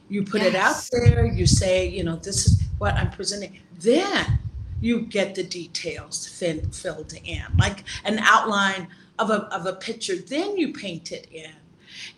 [0.08, 0.50] You put yes.
[0.50, 3.60] it out there, you say, you know, this is what I'm presenting.
[3.80, 4.40] Then
[4.80, 8.88] you get the details filled in, like an outline
[9.20, 10.16] of a, of a picture.
[10.16, 11.52] Then you paint it in.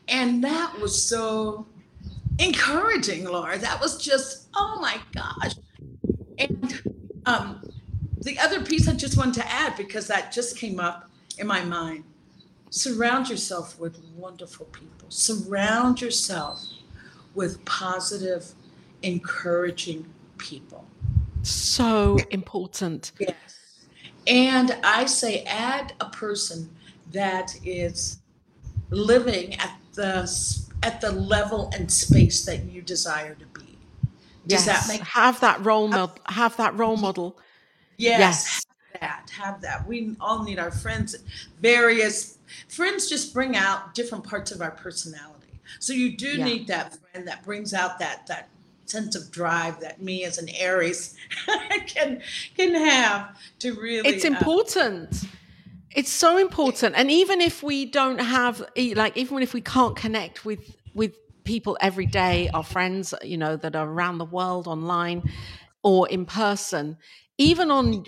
[0.08, 1.66] And that was so
[2.40, 3.58] encouraging, Laura.
[3.58, 5.54] That was just, oh my gosh.
[6.38, 6.82] And
[7.26, 7.62] um,
[8.22, 11.64] the other piece I just wanted to add, because that just came up in my
[11.64, 12.04] mind
[12.74, 16.60] surround yourself with wonderful people, surround yourself
[17.36, 18.52] with positive,
[19.04, 20.04] encouraging
[20.40, 20.84] people.
[21.44, 23.12] So important.
[23.20, 23.36] Yes.
[24.26, 26.68] And I say, add a person
[27.12, 28.22] that is
[28.90, 30.30] living at the
[30.82, 33.78] at the level and space that you desire to be.
[34.46, 34.88] Does yes.
[34.88, 36.16] that make have that role model?
[36.28, 37.38] Have that role model
[37.98, 38.20] Yes.
[38.20, 38.66] yes.
[39.00, 39.88] That have that.
[39.88, 41.16] We all need our friends.
[41.62, 45.60] Various friends just bring out different parts of our personality.
[45.80, 46.46] So you do yeah.
[46.46, 48.50] need that friend that brings out that that
[48.86, 51.16] sense of drive that me as an Aries
[51.88, 52.22] can
[52.56, 54.08] can have to really.
[54.08, 55.24] It's uh, important.
[55.96, 58.64] It's so important, and even if we don't have,
[58.96, 63.58] like, even if we can't connect with with people every day, our friends, you know,
[63.58, 65.30] that are around the world online
[65.84, 66.98] or in person,
[67.38, 68.06] even on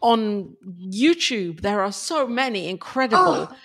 [0.00, 3.56] on YouTube, there are so many incredible oh.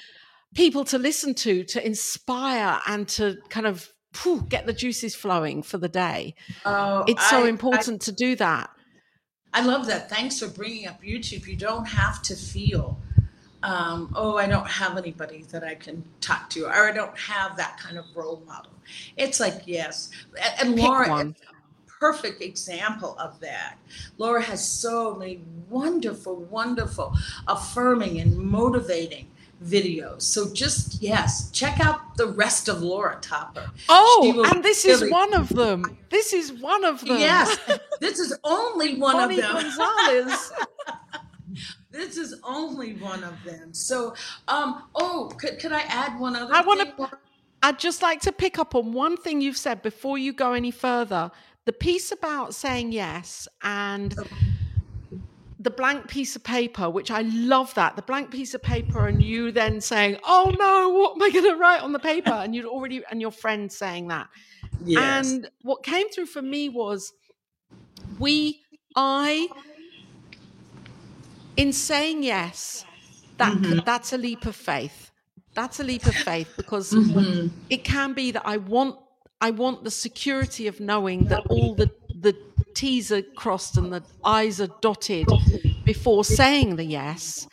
[0.54, 3.90] people to listen to, to inspire, and to kind of
[4.22, 6.36] whew, get the juices flowing for the day.
[6.66, 8.70] Oh, it's so I, important I, to do that.
[9.54, 10.10] I love that.
[10.10, 11.48] Thanks for bringing up YouTube.
[11.48, 13.00] You don't have to feel,
[13.66, 17.58] um, oh, I don't have anybody that I can talk to, or I don't have
[17.58, 18.72] that kind of role model.
[19.18, 20.12] It's like, yes.
[20.60, 21.34] And, and Laura,
[22.00, 23.78] perfect example of that.
[24.20, 27.16] Laura has so many wonderful, wonderful,
[27.48, 29.32] affirming and motivating
[29.64, 30.22] videos.
[30.22, 33.72] So just yes, check out the rest of Laura Topper.
[33.90, 35.98] Oh, and this really, is one of them.
[36.10, 37.18] This is one of them.
[37.18, 37.58] Yes,
[38.00, 39.64] this is only one Bonnie of them.
[39.64, 40.52] Gonzalez.
[41.96, 43.74] this is only one of them.
[43.74, 44.14] So,
[44.48, 46.54] um, oh, could, could I add one other?
[46.54, 47.18] I want to.
[47.64, 50.72] I'd just like to pick up on one thing you've said before you go any
[50.72, 51.32] further.
[51.66, 54.16] The piece about saying yes and.
[55.58, 59.24] The blank piece of paper, which I love that the blank piece of paper, and
[59.24, 62.54] you then saying, "Oh no, what am I going to write on the paper?" and
[62.54, 64.28] you'd already and your friend saying that.
[64.84, 65.32] Yes.
[65.32, 67.14] And what came through for me was,
[68.20, 68.62] we,
[68.96, 69.48] I,
[71.58, 72.86] in saying yes,
[73.38, 73.80] that mm-hmm.
[73.86, 75.12] that's a leap of faith.
[75.54, 77.48] That's a leap of faith because mm-hmm.
[77.70, 78.98] it can be that I want
[79.42, 82.36] I want the security of knowing that all the the
[82.74, 85.28] T's are crossed and the I's are dotted
[85.86, 87.48] before saying the yes.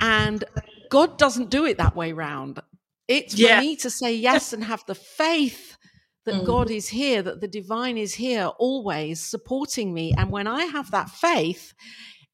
[0.00, 0.44] And
[0.90, 2.60] God doesn't do it that way round.
[3.08, 3.60] It's for yeah.
[3.60, 5.76] me to say yes and have the faith
[6.24, 6.46] that mm.
[6.46, 10.14] God is here, that the divine is here always supporting me.
[10.16, 11.74] And when I have that faith,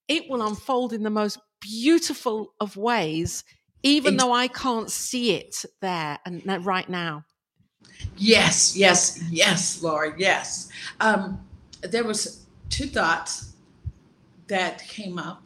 [0.08, 3.44] it will unfold in the most beautiful of ways,
[3.82, 7.24] even though I can't see it there and right now.
[8.16, 10.68] Yes, yes, yes, Laura, yes.
[11.00, 11.44] Um,
[11.82, 13.52] there was two thoughts
[14.48, 15.42] that came up.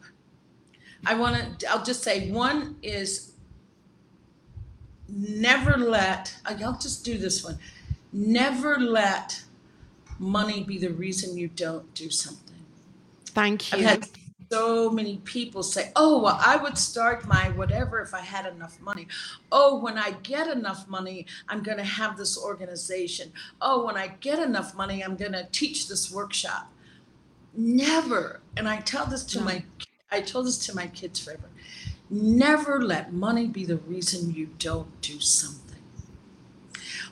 [1.05, 3.33] I want to, I'll just say one is
[5.07, 7.59] never let, I'll just do this one.
[8.11, 9.43] Never let
[10.19, 12.55] money be the reason you don't do something.
[13.25, 13.79] Thank you.
[13.79, 14.09] I've had
[14.53, 18.79] so many people say, oh, well, I would start my whatever if I had enough
[18.79, 19.07] money.
[19.51, 23.31] Oh, when I get enough money, I'm going to have this organization.
[23.59, 26.71] Oh, when I get enough money, I'm going to teach this workshop.
[27.55, 29.45] Never, and I tell this to no.
[29.45, 29.65] my,
[30.11, 31.49] I told this to my kids forever.
[32.11, 35.81] Never let money be the reason you don't do something.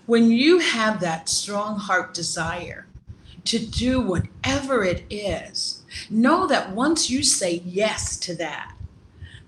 [0.06, 2.86] When you have that strong heart desire
[3.46, 8.74] to do whatever it is, Know that once you say yes to that,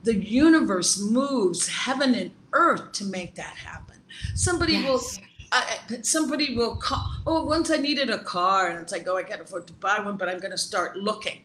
[0.04, 3.96] the universe moves heaven and earth to make that happen.
[4.36, 4.88] Somebody yes.
[4.88, 7.06] will I, somebody will call.
[7.28, 10.00] Oh, once I needed a car, and it's like, oh, I can't afford to buy
[10.00, 11.42] one, but I'm going to start looking.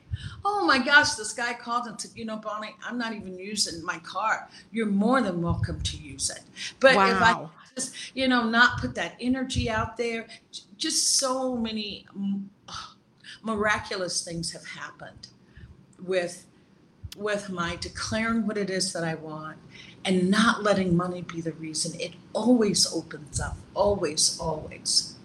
[0.46, 3.84] Oh my gosh, this guy called and said, you know, Bonnie, I'm not even using
[3.84, 4.48] my car.
[4.72, 6.40] You're more than welcome to use it.
[6.80, 7.10] But wow.
[7.10, 10.26] if I just, you know, not put that energy out there,
[10.78, 12.06] just so many
[13.42, 15.28] miraculous things have happened
[16.02, 16.46] with
[17.16, 19.58] with my declaring what it is that I want
[20.04, 21.98] and not letting money be the reason.
[22.00, 25.16] It always opens up, always, always.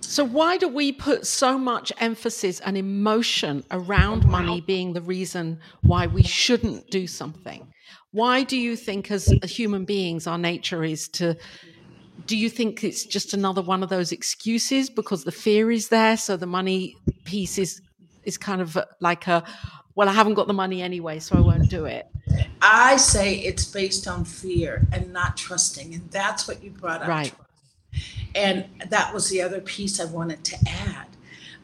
[0.00, 5.58] So, why do we put so much emphasis and emotion around money being the reason
[5.82, 7.66] why we shouldn't do something?
[8.12, 11.36] Why do you think, as human beings, our nature is to?
[12.26, 16.16] Do you think it's just another one of those excuses because the fear is there?
[16.16, 17.80] So the money piece is
[18.24, 19.44] is kind of like a
[19.94, 22.08] well, I haven't got the money anyway, so I won't do it.
[22.60, 27.08] I say it's based on fear and not trusting, and that's what you brought up.
[27.08, 27.32] Right.
[28.34, 31.06] And that was the other piece I wanted to add.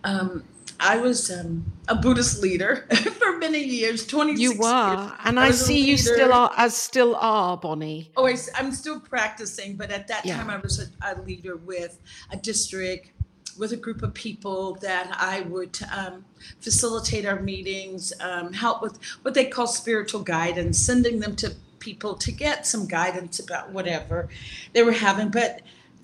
[0.04, 0.44] Um,
[0.80, 2.86] I was um, a Buddhist leader
[3.18, 5.12] for many years, 26 You were, years.
[5.24, 8.10] and I, I see you still are, as still are, Bonnie.
[8.16, 10.36] Oh, I, am still practicing, but at that yeah.
[10.36, 11.98] time I was a, a leader with
[12.30, 13.12] a district
[13.58, 16.24] with a group of people that I would um,
[16.60, 22.14] facilitate our meetings, um, help with what they call spiritual guidance, sending them to people
[22.14, 24.28] to get some guidance about whatever
[24.72, 25.28] they were having.
[25.28, 25.60] But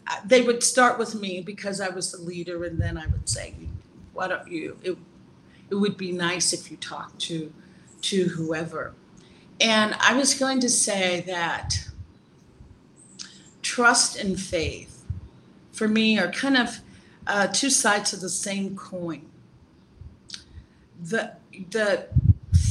[0.06, 3.28] uh, they would start with me because I was the leader, and then I would
[3.28, 3.54] say,
[4.16, 4.96] "Why don't you?" It,
[5.70, 7.52] it would be nice if you talked to
[8.02, 8.94] to whoever.
[9.60, 11.88] And I was going to say that
[13.62, 15.04] trust and faith
[15.72, 16.80] for me are kind of
[17.26, 19.26] uh, two sides of the same coin.
[21.02, 21.32] The
[21.70, 22.06] the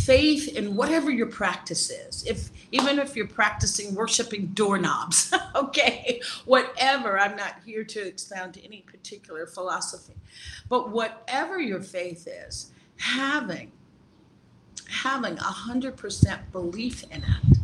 [0.06, 7.20] faith in whatever your practice is, if even if you're practicing worshiping doorknobs, okay, whatever.
[7.20, 10.14] I'm not here to expound any particular philosophy,
[10.70, 13.72] but whatever your faith is, having
[14.88, 17.58] having a hundred percent belief in it,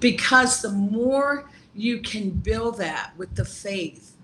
[0.00, 4.14] because the more you can build that with the faith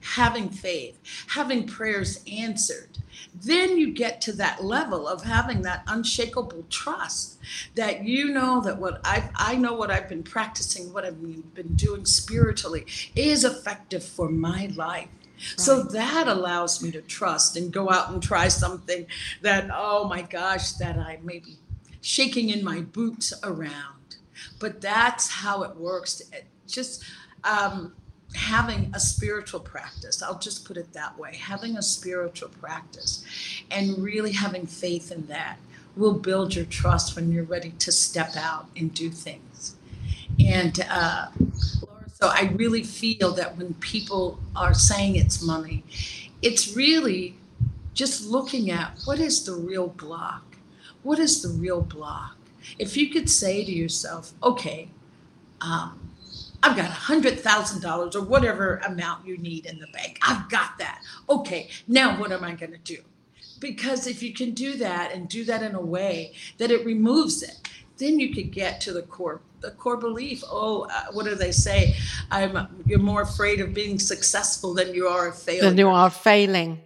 [0.00, 2.98] having faith, having prayers answered,
[3.34, 7.38] then you get to that level of having that unshakable trust
[7.74, 11.20] that you know that what I I know what I've been practicing, what I've
[11.54, 15.08] been doing spiritually is effective for my life.
[15.36, 15.60] Right.
[15.60, 19.06] So that allows me to trust and go out and try something
[19.42, 21.56] that, oh my gosh, that I may be
[22.00, 24.16] shaking in my boots around.
[24.58, 26.22] But that's how it works.
[26.66, 27.04] Just
[27.44, 27.94] um,
[28.36, 33.24] having a spiritual practice, I'll just put it that way having a spiritual practice
[33.70, 35.58] and really having faith in that
[35.96, 39.76] will build your trust when you're ready to step out and do things.
[40.38, 41.28] And uh,
[42.12, 45.82] so I really feel that when people are saying it's money,
[46.42, 47.36] it's really
[47.94, 50.56] just looking at what is the real block?
[51.02, 52.36] What is the real block?
[52.78, 54.88] If you could say to yourself, okay,
[55.62, 56.05] um,
[56.66, 60.18] I've got a hundred thousand dollars or whatever amount you need in the bank.
[60.20, 61.00] I've got that.
[61.30, 62.98] Okay, now what am I going to do?
[63.60, 67.44] Because if you can do that and do that in a way that it removes
[67.44, 67.56] it,
[67.98, 70.42] then you could get to the core the core belief.
[70.50, 71.94] Oh, uh, what do they say?
[72.32, 75.70] I'm you're more afraid of being successful than you are of failing.
[75.70, 76.82] Than you are failing.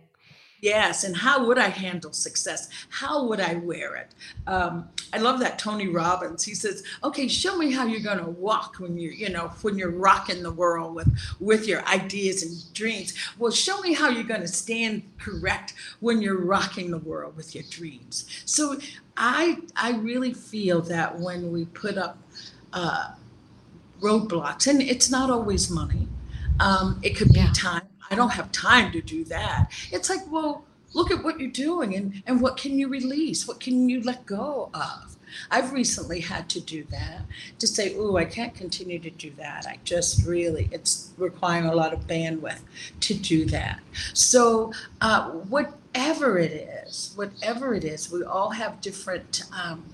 [0.60, 2.68] Yes, and how would I handle success?
[2.90, 4.14] How would I wear it?
[4.46, 6.44] Um, I love that Tony Robbins.
[6.44, 9.78] He says, "Okay, show me how you're going to walk when you're, you know, when
[9.78, 11.08] you're rocking the world with
[11.40, 13.14] with your ideas and dreams.
[13.38, 17.54] Well, show me how you're going to stand correct when you're rocking the world with
[17.54, 18.78] your dreams." So,
[19.16, 22.18] I I really feel that when we put up
[22.72, 23.12] uh,
[24.00, 26.08] roadblocks, and it's not always money.
[26.60, 27.52] Um, it could be yeah.
[27.54, 29.70] time I don't have time to do that.
[29.92, 33.46] It's like, well, look at what you're doing and, and what can you release?
[33.46, 35.16] What can you let go of?
[35.48, 37.22] I've recently had to do that
[37.60, 39.64] to say, oh, I can't continue to do that.
[39.68, 42.60] I just really, it's requiring a lot of bandwidth
[43.00, 43.78] to do that.
[44.12, 49.84] So, uh, whatever it is, whatever it is, we all have different um,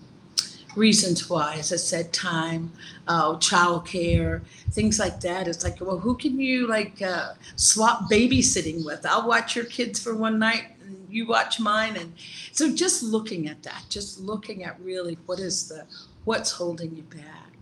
[0.76, 1.56] reasons why.
[1.58, 2.72] As I said, time,
[3.08, 5.48] uh, childcare, things like that.
[5.48, 9.04] It's like, well, who can you like uh, swap babysitting with?
[9.06, 11.96] I'll watch your kids for one night and you watch mine.
[11.96, 12.12] And
[12.52, 15.84] so just looking at that, just looking at really what is the,
[16.24, 17.52] what's holding you back.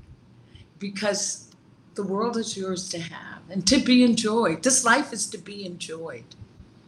[0.78, 1.50] Because
[1.94, 4.62] the world is yours to have and to be enjoyed.
[4.62, 6.24] This life is to be enjoyed.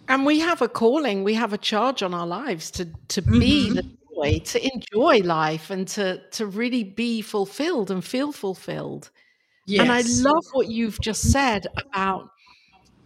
[0.08, 3.66] And we have a calling, we have a charge on our lives to to be
[3.66, 3.74] mm-hmm.
[3.74, 9.10] the joy, to enjoy life and to to really be fulfilled and feel fulfilled.
[9.66, 9.82] Yes.
[9.82, 11.32] And I love what you've just mm-hmm.
[11.32, 12.30] said about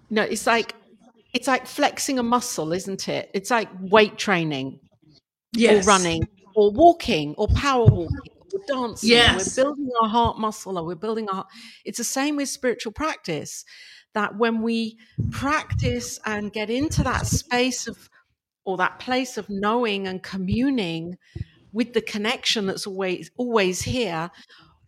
[0.09, 0.75] you know, it's like
[1.33, 3.31] it's like flexing a muscle, isn't it?
[3.33, 4.81] It's like weight training
[5.53, 5.85] yes.
[5.85, 6.23] or running
[6.55, 9.11] or walking or power walking or dancing.
[9.11, 9.57] Yes.
[9.57, 11.47] We're building our heart muscle or we're building our
[11.85, 13.65] it's the same with spiritual practice
[14.15, 14.99] that when we
[15.31, 18.11] practice and get into that space of
[18.71, 21.19] or that place of knowing and communing
[21.73, 24.31] with the connection that's always always here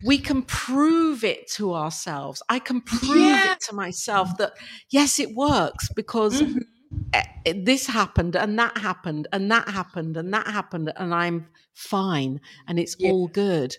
[0.05, 3.53] we can prove it to ourselves i can prove yeah.
[3.53, 4.53] it to myself that
[4.89, 7.63] yes it works because mm-hmm.
[7.63, 12.79] this happened and that happened and that happened and that happened and i'm fine and
[12.79, 13.11] it's yeah.
[13.11, 13.75] all good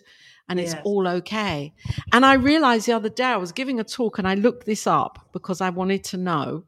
[0.47, 1.73] and it's all okay
[2.13, 4.85] and i realized the other day i was giving a talk and i looked this
[4.85, 6.63] up because i wanted to know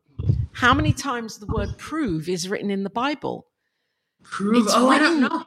[0.58, 3.46] how many times the word prove is written in the Bible?
[4.24, 4.66] Prove?
[4.66, 5.46] It's oh, I don't know.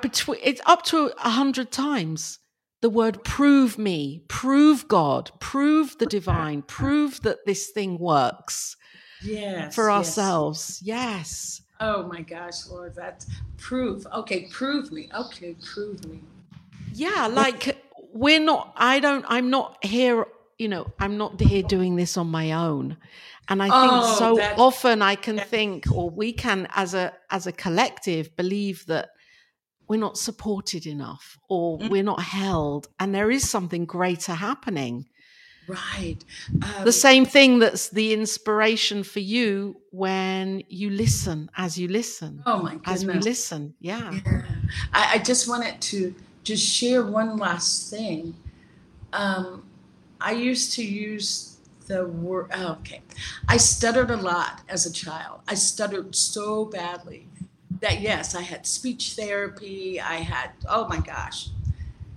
[0.00, 2.38] Between, it's up to a hundred times.
[2.80, 8.76] The word prove me, prove God, prove the divine, prove that this thing works.
[9.22, 9.74] Yes.
[9.74, 10.80] For ourselves.
[10.82, 11.60] Yes.
[11.78, 13.26] Oh my gosh, Lord, that's
[13.58, 14.06] prove.
[14.14, 15.10] Okay, prove me.
[15.14, 16.20] Okay, prove me.
[16.94, 17.76] Yeah, like
[18.14, 20.26] we're not, I don't, I'm not here,
[20.58, 22.96] you know, I'm not here doing this on my own.
[23.48, 27.46] And I think oh, so often I can think, or we can, as a as
[27.46, 29.10] a collective, believe that
[29.86, 31.88] we're not supported enough, or mm-hmm.
[31.88, 35.06] we're not held, and there is something greater happening.
[35.66, 36.18] Right.
[36.62, 42.42] Um, the same thing that's the inspiration for you when you listen, as you listen.
[42.44, 42.94] Oh my goodness.
[43.02, 44.12] As we listen, yeah.
[44.12, 44.42] yeah.
[44.92, 48.34] I, I, just wanted to just share one last thing.
[49.14, 49.64] Um,
[50.20, 51.53] I used to use
[51.86, 52.50] the word.
[52.54, 53.02] Oh, okay.
[53.48, 55.40] I stuttered a lot as a child.
[55.48, 57.28] I stuttered so badly
[57.80, 60.00] that, yes, I had speech therapy.
[60.00, 61.48] I had, oh my gosh.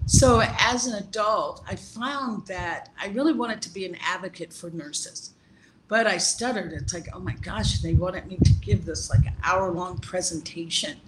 [0.06, 4.70] So as an adult, I found that I really wanted to be an advocate for
[4.70, 5.32] nurses.
[5.90, 6.74] But I stuttered.
[6.74, 11.00] It's like, oh my gosh, they wanted me to give this like hour long presentation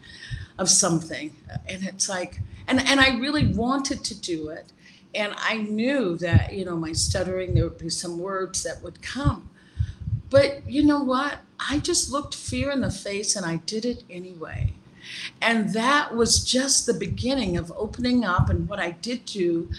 [0.57, 1.36] of something.
[1.68, 4.72] And it's like, and, and I really wanted to do it
[5.16, 9.01] and I knew that, you know, my stuttering, there would be some words that would
[9.01, 9.49] come.
[10.30, 11.39] But you know what?
[11.60, 14.74] I just looked fear in the face and I did it anyway.
[15.41, 18.49] And that was just the beginning of opening up.
[18.49, 19.70] And what I did do,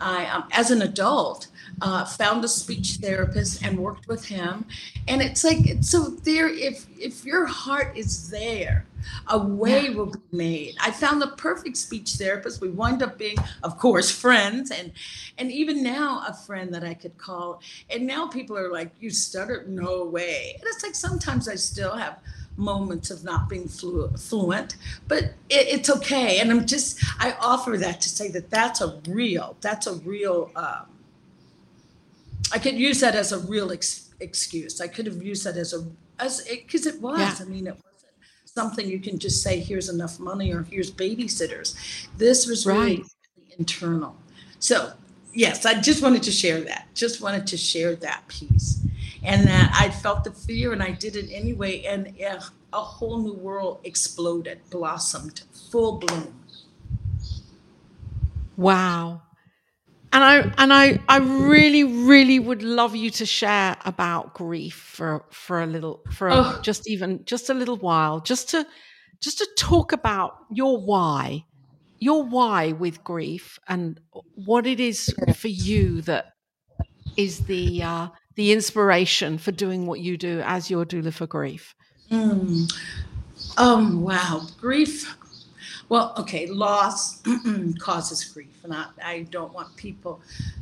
[0.00, 1.48] I, um, as an adult,
[1.82, 4.66] uh, found a speech therapist and worked with him.
[5.08, 8.86] And it's like, so there, if if your heart is there,
[9.28, 9.94] a way yeah.
[9.94, 10.76] will be made.
[10.80, 12.60] I found the perfect speech therapist.
[12.60, 14.92] We wind up being, of course, friends, and
[15.38, 17.62] and even now a friend that I could call.
[17.88, 19.64] And now people are like, "You stutter?
[19.68, 22.18] No way!" And it's like sometimes I still have
[22.60, 24.76] moments of not being flu- fluent,
[25.08, 26.38] but it, it's okay.
[26.38, 30.50] And I'm just I offer that to say that that's a real that's a real.
[30.54, 30.86] Um,
[32.52, 34.80] I could use that as a real ex- excuse.
[34.80, 35.86] I could have used that as a
[36.18, 37.18] as because it, it, was.
[37.18, 37.34] Yeah.
[37.40, 38.12] I mean, it wasn't
[38.44, 41.76] something you can just say, "Here's enough money" or "Here's babysitters."
[42.16, 43.04] This was really right.
[43.58, 44.16] internal.
[44.58, 44.92] So
[45.32, 46.88] yes, I just wanted to share that.
[46.94, 48.84] Just wanted to share that piece,
[49.22, 52.14] and that I felt the fear, and I did it anyway, and
[52.72, 56.34] a whole new world exploded, blossomed, full bloom.
[58.56, 59.22] Wow
[60.12, 65.24] and I and I I really really would love you to share about grief for
[65.30, 66.60] for a little for a, oh.
[66.62, 68.66] just even just a little while just to
[69.20, 71.44] just to talk about your why
[71.98, 74.00] your why with grief and
[74.34, 76.32] what it is for you that
[77.16, 78.08] is the uh,
[78.40, 81.74] the inspiration for doing what you do as your doula for grief.
[82.10, 82.72] Mm.
[83.58, 85.14] Um, wow, grief
[85.90, 87.20] well, okay, loss
[87.80, 90.20] causes grief, and I, I don't want people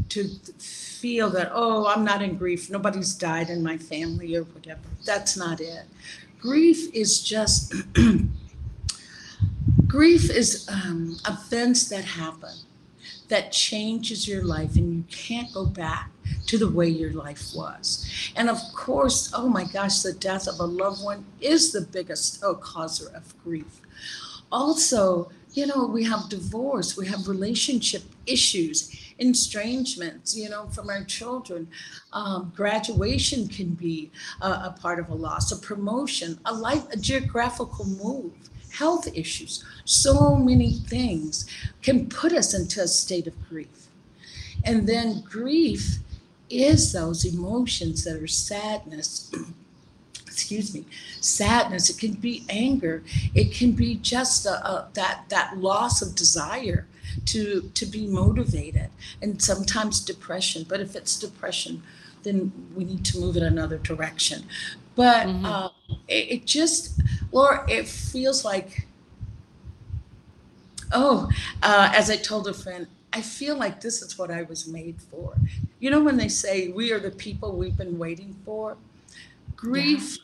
[0.09, 0.27] to
[0.59, 4.81] feel that, oh, I'm not in grief, nobody's died in my family or whatever.
[5.05, 5.85] That's not it.
[6.41, 7.75] Grief is just,
[9.87, 12.55] grief is um, events that happen
[13.29, 16.11] that changes your life and you can't go back
[16.47, 18.33] to the way your life was.
[18.37, 22.43] And of course, oh my gosh, the death of a loved one is the biggest
[22.43, 23.83] oh, causer of grief
[24.51, 31.05] also, you know, we have divorce, we have relationship issues, estrangements, you know, from our
[31.05, 31.69] children.
[32.13, 34.11] Um, graduation can be
[34.41, 38.33] a, a part of a loss, a promotion, a life, a geographical move,
[38.71, 39.65] health issues.
[39.85, 41.47] So many things
[41.83, 43.87] can put us into a state of grief.
[44.65, 45.99] And then grief
[46.51, 49.33] is those emotions that are sadness
[50.27, 50.85] excuse me,
[51.21, 51.91] sadness.
[51.91, 53.03] It can be anger.
[53.35, 56.87] It can be just a, a, that that loss of desire
[57.27, 58.91] to to be motivated,
[59.21, 60.65] and sometimes depression.
[60.69, 61.83] But if it's depression,
[62.23, 64.45] then we need to move in another direction.
[64.95, 65.45] But mm-hmm.
[65.45, 65.69] uh,
[66.09, 67.01] it, it just,
[67.33, 68.87] laura it feels like,
[70.93, 71.29] oh,
[71.63, 75.01] uh, as I told a friend, I feel like this is what I was made
[75.01, 75.35] for.
[75.81, 78.77] You know, when they say we are the people we've been waiting for,
[79.57, 80.19] grief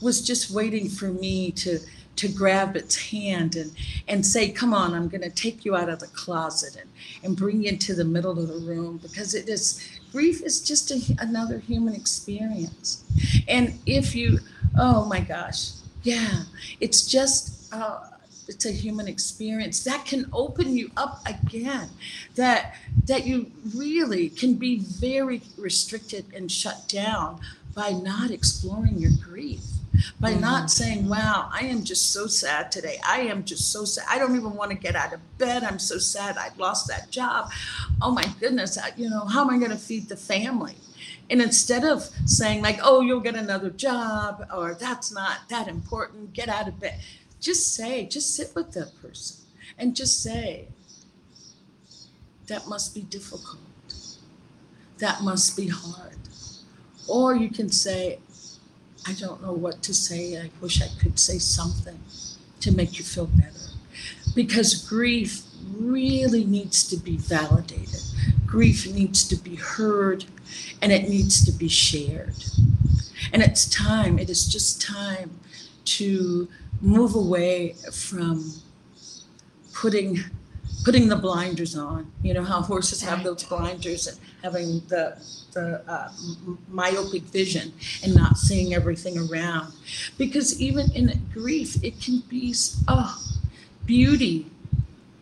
[0.00, 1.78] was just waiting for me to
[2.16, 3.72] to grab its hand and
[4.08, 6.90] and say come on i'm going to take you out of the closet and
[7.22, 10.90] and bring you into the middle of the room because it is grief is just
[10.90, 13.04] a, another human experience.
[13.48, 14.40] And if you
[14.78, 15.70] oh my gosh
[16.02, 16.42] yeah
[16.80, 18.00] it's just uh,
[18.50, 21.88] it's a human experience that can open you up again
[22.34, 22.74] that
[23.06, 27.40] that you really can be very restricted and shut down
[27.74, 29.62] by not exploring your grief
[30.18, 30.40] by mm-hmm.
[30.40, 32.98] not saying, wow, I am just so sad today.
[33.06, 34.06] I am just so sad.
[34.08, 35.62] I don't even want to get out of bed.
[35.62, 36.38] I'm so sad.
[36.38, 37.50] I lost that job.
[38.00, 38.78] Oh my goodness.
[38.78, 40.76] I, you know, how am I going to feed the family?
[41.28, 46.32] And instead of saying, like, oh, you'll get another job or that's not that important,
[46.32, 46.98] get out of bed,
[47.40, 49.44] just say, just sit with that person
[49.78, 50.68] and just say,
[52.46, 53.58] that must be difficult.
[54.98, 56.18] That must be hard.
[57.08, 58.18] Or you can say,
[59.06, 60.38] I don't know what to say.
[60.38, 61.98] I wish I could say something
[62.60, 63.50] to make you feel better.
[64.34, 65.42] Because grief
[65.74, 68.02] really needs to be validated,
[68.46, 70.24] grief needs to be heard,
[70.82, 72.44] and it needs to be shared.
[73.32, 75.40] And it's time, it is just time
[75.84, 76.48] to
[76.80, 78.52] move away from
[79.72, 80.18] putting
[80.84, 82.10] putting the blinders on.
[82.22, 85.16] You know how horses have those blinders and having the
[85.52, 86.10] the uh,
[86.68, 87.72] myopic vision
[88.04, 89.72] and not seeing everything around.
[90.16, 92.54] Because even in grief, it can be
[92.88, 93.18] oh,
[93.84, 94.46] beauty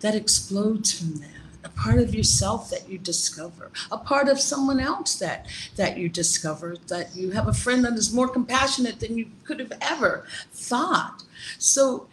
[0.01, 1.38] that explodes from that.
[1.79, 6.77] Part of yourself that you discover, a part of someone else that that you discover,
[6.89, 11.23] that you have a friend that is more compassionate than you could have ever thought.
[11.59, 12.09] So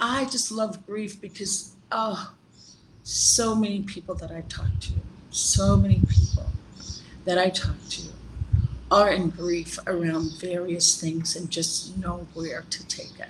[0.00, 2.32] I just love grief because oh,
[3.04, 4.92] so many people that I talk to,
[5.30, 6.46] so many people
[7.24, 8.02] that I talk to
[8.90, 13.28] are in grief around various things and just know where to take it,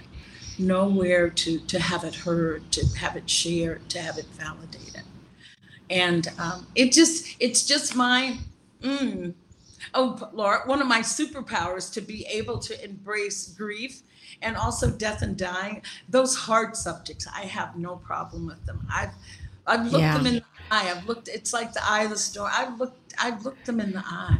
[0.58, 5.02] know where to, to have it heard, to have it shared, to have it validated.
[5.91, 8.39] And um, it just, it's just my,
[8.82, 9.32] mm,
[9.95, 14.03] oh, Laura, one of my superpowers to be able to embrace grief
[14.43, 15.82] and also death and dying.
[16.09, 18.86] Those hard subjects, I have no problem with them.
[18.95, 19.12] I've,
[19.66, 20.16] I've looked yeah.
[20.16, 20.93] them in the eye.
[20.95, 22.51] I've looked, it's like the eye of the storm.
[22.55, 24.39] I've looked, I've looked them in the eye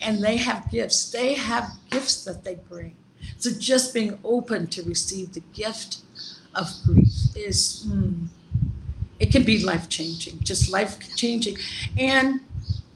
[0.00, 1.10] and they have gifts.
[1.10, 2.96] They have gifts that they bring.
[3.38, 5.98] So just being open to receive the gift
[6.54, 8.26] of grief is, mm,
[9.20, 11.56] it can be life changing, just life changing.
[11.98, 12.40] And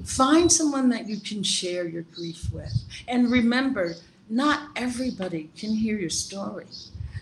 [0.05, 2.85] find someone that you can share your grief with.
[3.07, 3.95] And remember,
[4.29, 6.66] not everybody can hear your story.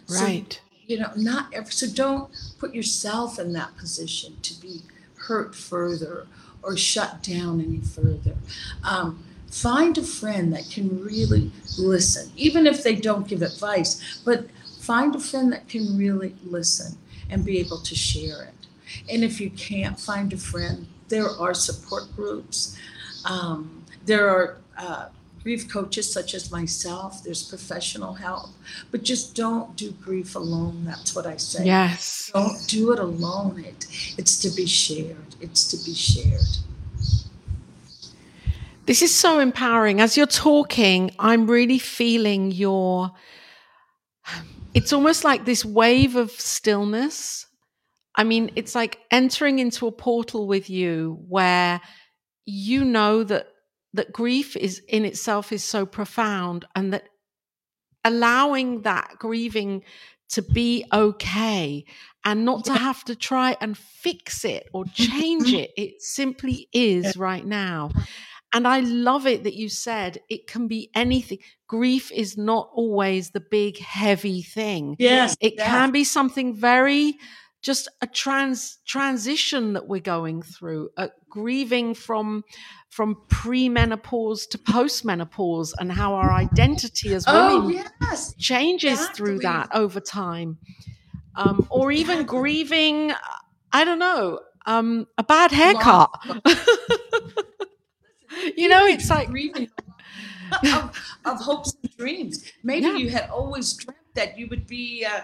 [0.08, 0.52] Right.
[0.52, 4.82] So, you know, not every, so don't put yourself in that position to be
[5.16, 6.26] hurt further
[6.62, 8.36] or shut down any further.
[8.84, 14.46] Um, find a friend that can really listen, even if they don't give advice, but
[14.80, 16.98] find a friend that can really listen
[17.30, 18.61] and be able to share it.
[19.10, 22.76] And if you can't find a friend, there are support groups.
[23.24, 25.08] Um, there are uh,
[25.42, 27.22] grief coaches such as myself.
[27.22, 28.50] There's professional help,
[28.90, 30.84] but just don't do grief alone.
[30.84, 31.66] That's what I say.
[31.66, 32.30] Yes.
[32.32, 33.64] Don't do it alone.
[33.64, 33.86] It,
[34.18, 35.34] it's to be shared.
[35.40, 36.40] It's to be shared.
[38.86, 40.00] This is so empowering.
[40.00, 43.12] As you're talking, I'm really feeling your.
[44.74, 47.46] It's almost like this wave of stillness.
[48.14, 51.80] I mean, it's like entering into a portal with you where
[52.44, 53.46] you know that
[53.94, 57.04] that grief is in itself is so profound and that
[58.04, 59.82] allowing that grieving
[60.30, 61.84] to be okay
[62.24, 67.16] and not to have to try and fix it or change it it simply is
[67.16, 67.90] right now
[68.52, 71.38] and I love it that you said it can be anything.
[71.68, 74.96] Grief is not always the big, heavy thing.
[74.98, 75.36] Yes.
[75.40, 77.16] It can be something very
[77.62, 82.44] just a trans transition that we're going through, a grieving from
[82.90, 88.34] from premenopause to postmenopause and how our identity as oh, women oh, yes.
[88.34, 89.16] changes exactly.
[89.16, 90.58] through that over time.
[91.34, 93.14] Um, or even grieving,
[93.72, 96.10] I don't know, um, a bad haircut.
[98.56, 99.70] you know, it's like grieving
[100.52, 102.44] of, of, hopes and dreams.
[102.62, 102.96] Maybe yeah.
[102.96, 105.20] you had always dreamt that you would be, uh,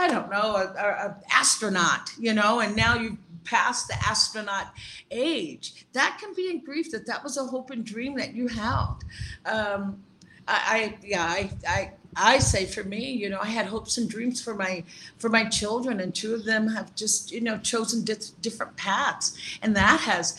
[0.00, 4.68] I don't know, an astronaut, you know, and now you've passed the astronaut
[5.10, 5.84] age.
[5.92, 9.04] That can be in grief that that was a hope and dream that you held.
[9.44, 10.02] Um,
[10.48, 14.08] I, I, yeah, I, I, I say for me, you know, I had hopes and
[14.08, 14.84] dreams for my
[15.18, 19.36] for my children, and two of them have just, you know, chosen di- different paths,
[19.60, 20.38] and that has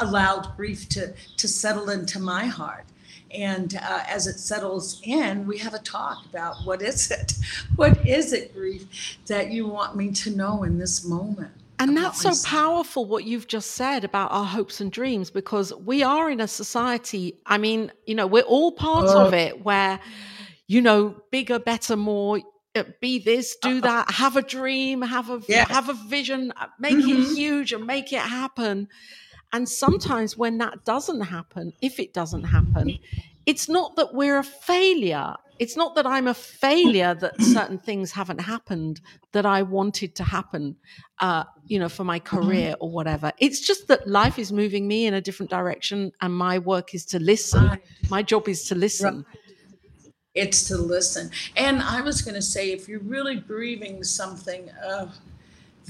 [0.00, 2.86] allowed grief to to settle into my heart
[3.34, 7.34] and uh, as it settles in we have a talk about what is it
[7.76, 12.20] what is it grief that you want me to know in this moment and that's
[12.20, 16.40] so powerful what you've just said about our hopes and dreams because we are in
[16.40, 19.98] a society i mean you know we're all part uh, of it where
[20.68, 22.40] you know bigger better more
[22.74, 25.68] uh, be this do that have a dream have a yes.
[25.68, 27.22] have a vision uh, make mm-hmm.
[27.22, 28.88] it huge and make it happen
[29.52, 32.98] and sometimes when that doesn't happen, if it doesn't happen,
[33.46, 35.34] it's not that we're a failure.
[35.58, 39.00] It's not that I'm a failure that certain things haven't happened
[39.32, 40.76] that I wanted to happen,
[41.20, 43.30] uh, you know, for my career or whatever.
[43.38, 47.04] It's just that life is moving me in a different direction, and my work is
[47.06, 47.78] to listen.
[48.10, 49.24] My job is to listen.
[50.34, 51.30] It's to listen.
[51.56, 55.10] And I was going to say, if you're really grieving something uh,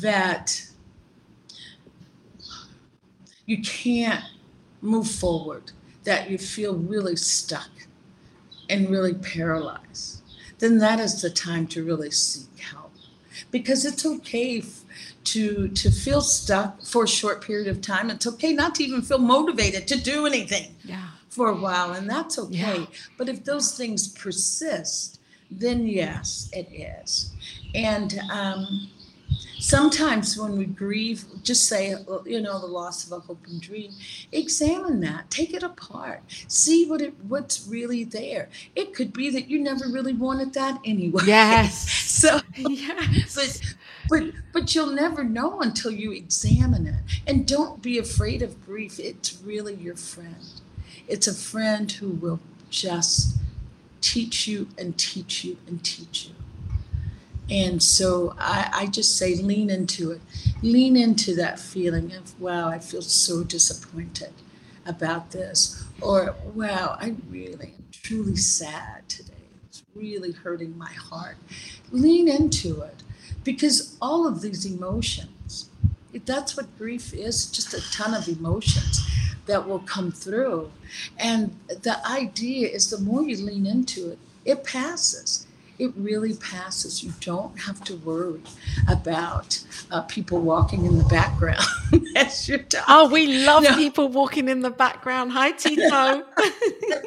[0.01, 0.67] that
[3.47, 4.25] you can't
[4.81, 5.73] move forward,
[6.05, 7.71] that you feel really stuck
[8.69, 10.23] and really paralyzed,
[10.59, 12.93] then that is the time to really seek help.
[13.51, 14.63] Because it's okay
[15.25, 18.11] to to feel stuck for a short period of time.
[18.11, 21.09] It's okay not to even feel motivated to do anything yeah.
[21.29, 22.79] for a while, and that's okay.
[22.81, 22.87] Yeah.
[23.19, 25.21] But if those things persist,
[25.51, 27.31] then yes, it is.
[27.75, 28.91] And um,
[29.63, 31.95] Sometimes when we grieve, just say,
[32.27, 33.93] you know, the loss of a hope and dream,
[34.33, 38.49] examine that, take it apart, see what it what's really there.
[38.75, 41.23] It could be that you never really wanted that anyway.
[41.27, 41.89] Yes.
[41.91, 43.35] so yes.
[43.37, 43.75] but
[44.09, 47.01] but but you'll never know until you examine it.
[47.29, 48.99] And don't be afraid of grief.
[48.99, 50.45] It's really your friend.
[51.07, 53.37] It's a friend who will just
[54.01, 56.42] teach you and teach you and teach you.
[57.53, 60.23] And so I, I just say lean into it.
[60.63, 64.33] Lean into that feeling of, wow, I feel so disappointed
[64.87, 65.85] about this.
[66.01, 69.35] or wow, I really am truly sad today.
[69.69, 71.37] It's really hurting my heart.
[71.91, 73.03] Lean into it
[73.45, 75.69] because all of these emotions,
[76.25, 79.03] that's what grief is just a ton of emotions
[79.45, 80.73] that will come through.
[81.19, 85.47] And the idea is the more you lean into it, it passes.
[85.79, 87.03] It really passes.
[87.03, 88.43] You don't have to worry
[88.89, 91.65] about uh, people walking in the background
[92.17, 92.85] as you're talking.
[92.89, 93.77] Oh, we love no.
[93.77, 95.33] people walking in the background.
[95.33, 96.25] Hi, Tito.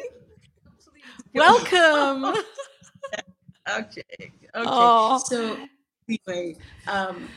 [1.34, 2.26] Welcome.
[3.70, 4.03] okay.
[4.20, 4.32] Okay.
[4.53, 5.18] Oh.
[5.18, 5.57] So
[6.07, 6.55] anyway,
[6.88, 7.28] um,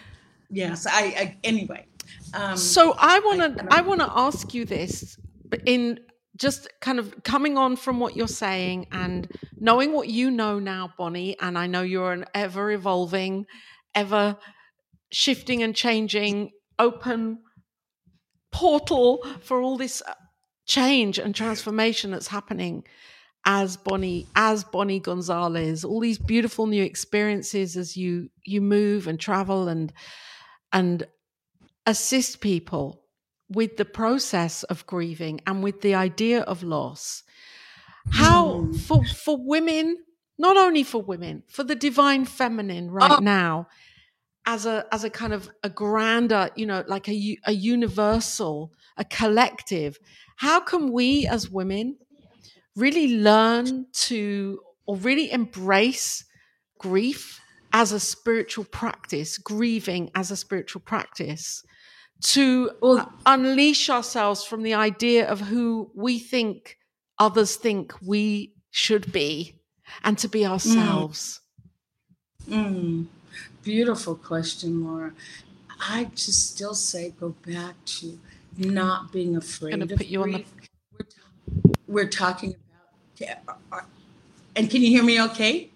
[0.50, 1.86] yes, I, I anyway.
[2.34, 5.18] Um, so I want to I, I want to ask you this
[5.66, 6.00] in
[6.38, 10.92] just kind of coming on from what you're saying and knowing what you know now,
[10.96, 13.46] Bonnie, and I know you're an ever evolving,
[13.94, 14.36] ever
[15.12, 17.40] shifting and changing, open
[18.52, 20.14] portal for all this uh,
[20.66, 22.84] change and transformation that's happening
[23.44, 29.18] as Bonnie as Bonnie Gonzalez, all these beautiful new experiences as you you move and
[29.18, 29.92] travel and
[30.72, 31.06] and
[31.86, 33.02] assist people
[33.48, 37.22] with the process of grieving and with the idea of loss.
[38.10, 38.78] How mm.
[38.78, 39.96] for for women,
[40.38, 43.20] not only for women, for the divine feminine right oh.
[43.20, 43.68] now,
[44.46, 49.04] as a as a kind of a grander, you know, like a a universal, a
[49.04, 49.98] collective.
[50.36, 51.96] How can we as women
[52.76, 56.24] really learn to or really embrace
[56.78, 57.40] grief
[57.72, 61.62] as a spiritual practice, grieving as a spiritual practice?
[62.20, 66.76] To well, unleash ourselves from the idea of who we think
[67.18, 69.54] others think we should be
[70.04, 70.50] and to be mm.
[70.50, 71.40] ourselves?
[72.48, 72.74] Mm.
[72.74, 73.06] Mm.
[73.62, 75.12] Beautiful question, Laura.
[75.80, 78.18] I just still say go back to
[78.56, 79.74] not being afraid.
[79.74, 80.34] I'm to put you grief.
[80.34, 81.04] on the.
[81.86, 82.56] We're, we're talking
[83.20, 83.80] about, uh,
[84.56, 85.70] and can you hear me okay?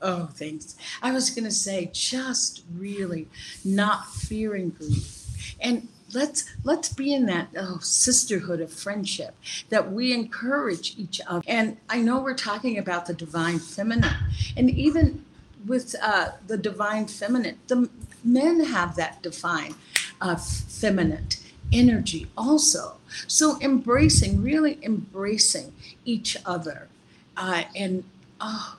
[0.00, 0.76] Oh, thanks.
[1.02, 3.26] I was going to say just really
[3.64, 5.23] not fearing grief
[5.60, 9.34] and let's let's be in that oh, sisterhood of friendship
[9.68, 11.42] that we encourage each other.
[11.46, 14.14] And i know we're talking about the divine feminine.
[14.56, 15.24] And even
[15.66, 17.88] with uh, the divine feminine the
[18.22, 19.74] men have that divine
[20.20, 21.28] uh, feminine
[21.72, 22.96] energy also.
[23.26, 25.72] So embracing really embracing
[26.04, 26.88] each other
[27.36, 28.04] uh, and
[28.40, 28.76] oh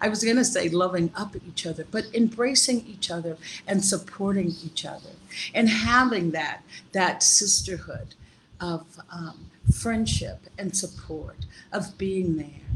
[0.00, 3.36] I was going to say loving up each other, but embracing each other
[3.66, 5.10] and supporting each other
[5.54, 8.14] and having that that sisterhood
[8.60, 11.36] of um, friendship and support
[11.72, 12.68] of being there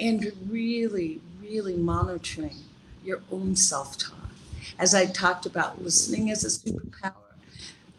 [0.00, 2.56] and really really monitoring
[3.04, 4.30] your own self-talk.
[4.78, 7.12] As i talked about listening as a superpower.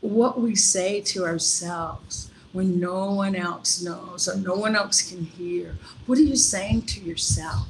[0.02, 5.26] What we say to ourselves when no one else knows or no one else can
[5.26, 7.68] hear what are you saying to yourself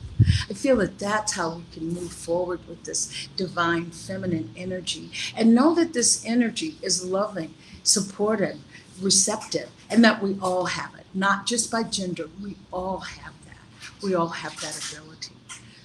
[0.50, 5.56] I feel that that's how we can move forward with this divine feminine energy and
[5.56, 7.54] know that this energy is loving,
[7.84, 8.60] supportive,
[9.02, 12.30] receptive, and that we all have it, not just by gender.
[12.42, 14.04] We all have that.
[14.04, 15.36] We all have that ability.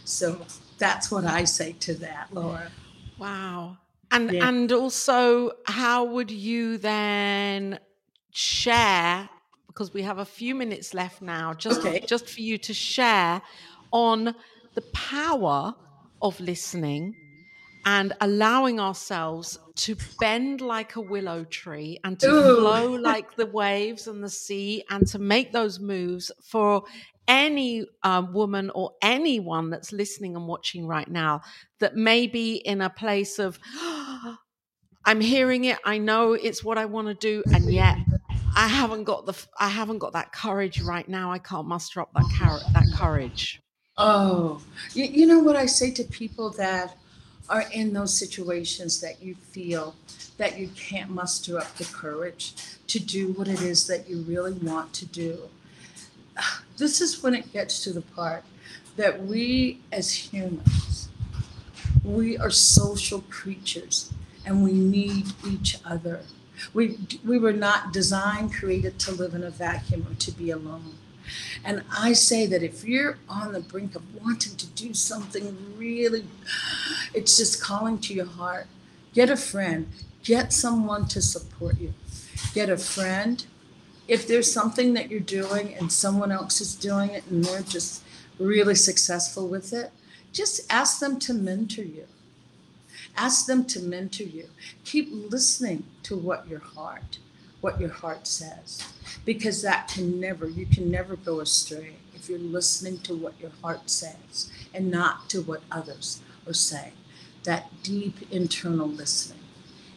[0.05, 0.39] So
[0.78, 2.70] that's what I say to that, Laura.
[3.18, 3.78] Wow.
[4.11, 4.49] And yeah.
[4.49, 7.78] and also how would you then
[8.30, 9.28] share
[9.66, 12.01] because we have a few minutes left now just okay.
[12.07, 13.43] just for you to share
[13.93, 14.34] on
[14.74, 15.74] the power
[16.20, 17.14] of listening
[17.84, 22.61] and allowing ourselves to bend like a willow tree and to Ooh.
[22.61, 26.82] flow like the waves and the sea and to make those moves for
[27.26, 31.41] any um, woman or anyone that's listening and watching right now
[31.80, 33.59] that may be in a place of
[35.05, 35.78] i'm hearing it.
[35.84, 37.97] I know it's what i want to do and yet
[38.57, 41.30] i haven't got the i haven't got that courage right now.
[41.32, 43.61] I can't muster up that car- that courage
[44.01, 44.61] Oh,
[44.95, 46.97] you, you know what I say to people that
[47.49, 49.97] are in those situations that you feel
[50.37, 52.55] that you can't muster up the courage
[52.87, 55.39] to do what it is that you really want to do.
[56.77, 58.45] This is when it gets to the part
[58.97, 61.09] that we as humans,
[62.05, 64.13] we are social creatures
[64.47, 66.21] and we need each other.
[66.73, 70.98] We, we were not designed, created to live in a vacuum or to be alone.
[71.64, 76.24] And I say that if you're on the brink of wanting to do something really,
[77.14, 78.66] it's just calling to your heart,
[79.14, 79.89] get a friend,
[80.22, 81.95] get someone to support you.
[82.55, 83.45] Get a friend.
[84.07, 88.03] If there's something that you're doing and someone else is doing it and they're just
[88.39, 89.91] really successful with it,
[90.33, 92.07] just ask them to mentor you.
[93.16, 94.49] Ask them to mentor you.
[94.85, 97.18] Keep listening to what your heart
[97.61, 98.83] what your heart says
[99.25, 103.51] because that can never, you can never go astray if you're listening to what your
[103.63, 106.93] heart says and not to what others are saying.
[107.45, 109.41] That deep internal listening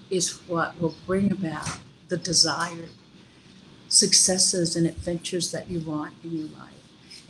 [0.09, 2.89] is what will bring about the desired
[3.88, 6.74] successes and adventures that you want in your life.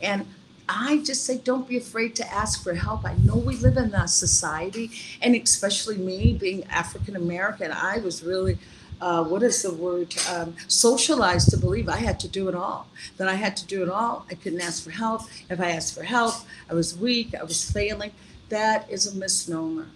[0.00, 0.26] And
[0.68, 3.04] I just say, don't be afraid to ask for help.
[3.04, 8.22] I know we live in a society, and especially me being African American, I was
[8.22, 8.58] really
[9.02, 12.86] uh, what is the word, um, socialized to believe I had to do it all,
[13.16, 14.24] that I had to do it all.
[14.30, 15.22] I couldn't ask for help.
[15.50, 16.34] If I asked for help,
[16.70, 18.12] I was weak, I was failing.
[18.48, 19.88] That is a misnomer.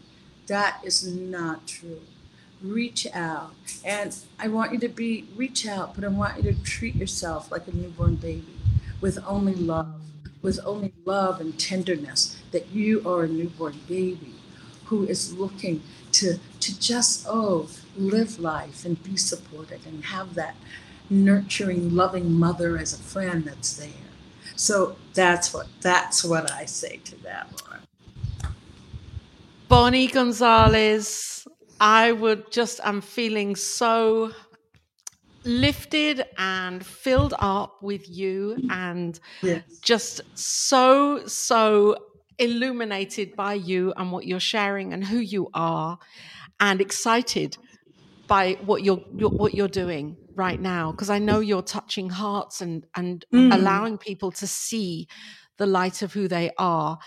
[0.48, 2.00] That is not true.
[2.60, 3.52] Reach out.
[3.84, 7.52] And I want you to be, reach out, but I want you to treat yourself
[7.52, 8.58] like a newborn baby
[9.00, 10.00] with only love,
[10.42, 14.34] with only love and tenderness that you are a newborn baby
[14.86, 15.80] who is looking
[16.10, 20.56] to, to just, oh, live life and be supported and have that
[21.10, 23.88] nurturing, loving mother as a friend that's there.
[24.56, 27.80] So that's what that's what I say to that, Laura.
[29.68, 31.46] Bonnie Gonzalez,
[31.80, 34.32] I would just I'm feeling so
[35.44, 39.62] lifted and filled up with you and yes.
[39.80, 41.96] just so so
[42.38, 45.98] illuminated by you and what you're sharing and who you are
[46.60, 47.56] and excited
[48.26, 52.60] by what you're, you're what you're doing right now because I know you're touching hearts
[52.60, 53.52] and and mm.
[53.52, 55.08] allowing people to see
[55.56, 56.98] the light of who they are.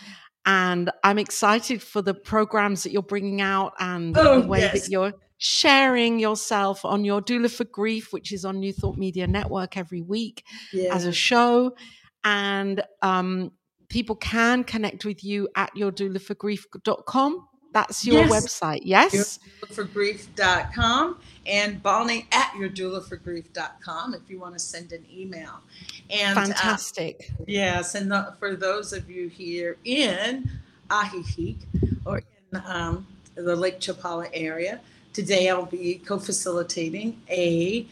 [0.45, 4.85] And I'm excited for the programs that you're bringing out and oh, the way yes.
[4.85, 9.27] that you're sharing yourself on your Doula for Grief, which is on New Thought Media
[9.27, 10.43] Network every week
[10.73, 10.93] yeah.
[10.93, 11.75] as a show.
[12.23, 13.51] And um,
[13.89, 18.31] people can connect with you at your doulaforgrief.com that's your yes.
[18.31, 19.39] website, yes?
[19.61, 25.61] Doulaforgrief.com and Bonnie at your doulaforgrief.com if you want to send an email.
[26.09, 27.31] And uh, fantastic.
[27.39, 30.49] Uh, yes, and the, for those of you here in
[30.89, 31.57] Ajijic
[32.05, 33.05] or in um,
[33.35, 34.79] the Lake Chapala area,
[35.13, 37.85] today I'll be co-facilitating a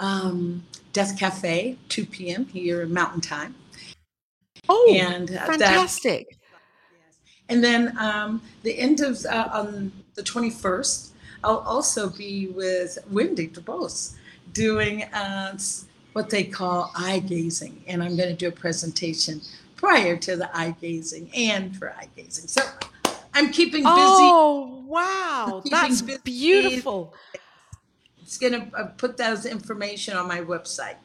[0.00, 2.46] um, Death Cafe, 2 p.m.
[2.46, 3.54] here in Mountain Time.
[4.68, 6.37] Oh, and uh, fantastic!
[7.48, 11.10] And then um, the end of uh, on the 21st,
[11.44, 14.14] I'll also be with Wendy DuBose
[14.52, 15.56] doing uh,
[16.12, 17.84] what they call eye gazing.
[17.86, 19.40] And I'm going to do a presentation
[19.76, 22.48] prior to the eye gazing and for eye gazing.
[22.48, 22.62] So
[23.34, 23.86] I'm keeping busy.
[23.86, 25.62] Oh, wow.
[25.70, 26.20] That's busy.
[26.24, 27.14] beautiful.
[28.20, 30.96] It's going to uh, put those information on my website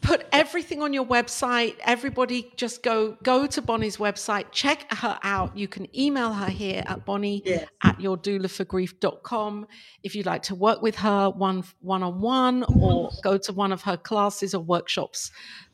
[0.00, 1.76] put everything on your website.
[1.80, 5.56] Everybody just go go to Bonnie's website, check her out.
[5.56, 7.66] You can email her here at Bonnie yes.
[7.82, 9.66] at your doulaforgrief.com
[10.02, 13.72] if you'd like to work with her one one on one or go to one
[13.72, 15.30] of her classes or workshops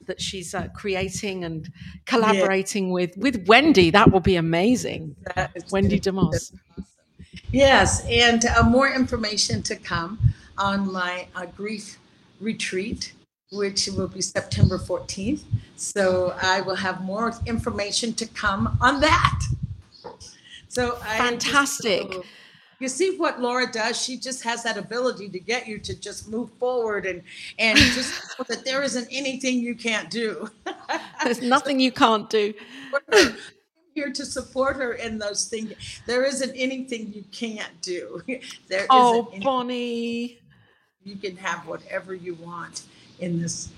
[0.07, 1.71] that she's uh, creating and
[2.07, 2.93] collaborating yes.
[2.93, 3.91] with with Wendy.
[3.91, 5.17] That will be amazing.
[5.71, 6.55] Wendy DeMoss.
[7.51, 10.19] Yes, and uh, more information to come
[10.57, 11.99] on my uh, grief
[12.41, 13.13] retreat
[13.53, 15.43] which will be September 14th.
[15.77, 19.41] So I will have more information to come on that.
[20.69, 22.11] So fantastic.
[22.11, 22.27] Just,
[22.81, 24.03] you see what Laura does?
[24.03, 27.23] She just has that ability to get you to just move forward and
[27.59, 30.49] and just that there isn't anything you can't do.
[31.25, 32.55] There's nothing you can't do.
[33.13, 33.37] I'm
[33.95, 35.75] here to support her in those things.
[36.07, 38.23] There isn't anything you can't do.
[38.69, 40.39] There oh, Bonnie.
[41.05, 42.83] You can have whatever you want
[43.23, 43.71] in this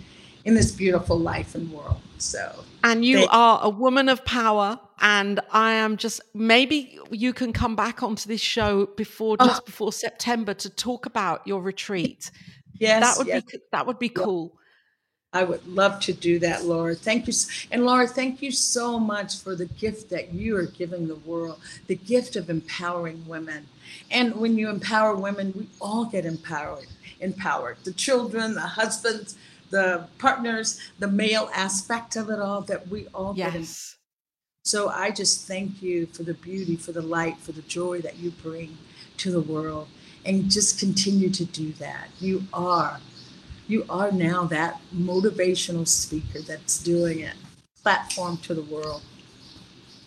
[0.45, 2.01] in this beautiful life and world.
[2.19, 7.53] So And you are a woman of power and I am just maybe you can
[7.53, 9.65] come back onto this show before just oh.
[9.65, 12.31] before September to talk about your retreat.
[12.75, 13.03] Yes.
[13.03, 13.43] That would yes.
[13.45, 14.59] be that would be cool.
[15.33, 16.95] I would love to do that, Laura.
[16.95, 17.33] Thank you.
[17.73, 21.59] And Laura, thank you so much for the gift that you are giving the world,
[21.89, 23.67] the gift of empowering women.
[24.13, 26.87] And when you empower women, we all get empowered
[27.25, 29.37] empowered the children, the husbands,
[29.71, 33.53] the partners, the male aspect of it all that we all yes.
[33.53, 33.61] get.
[33.61, 33.67] In.
[34.65, 38.19] So I just thank you for the beauty, for the light, for the joy that
[38.19, 38.79] you bring
[39.19, 39.89] to the world
[40.25, 42.09] and just continue to do that.
[42.21, 43.01] You are
[43.67, 47.35] you are now that motivational speaker that's doing it
[47.83, 49.03] platform to the world.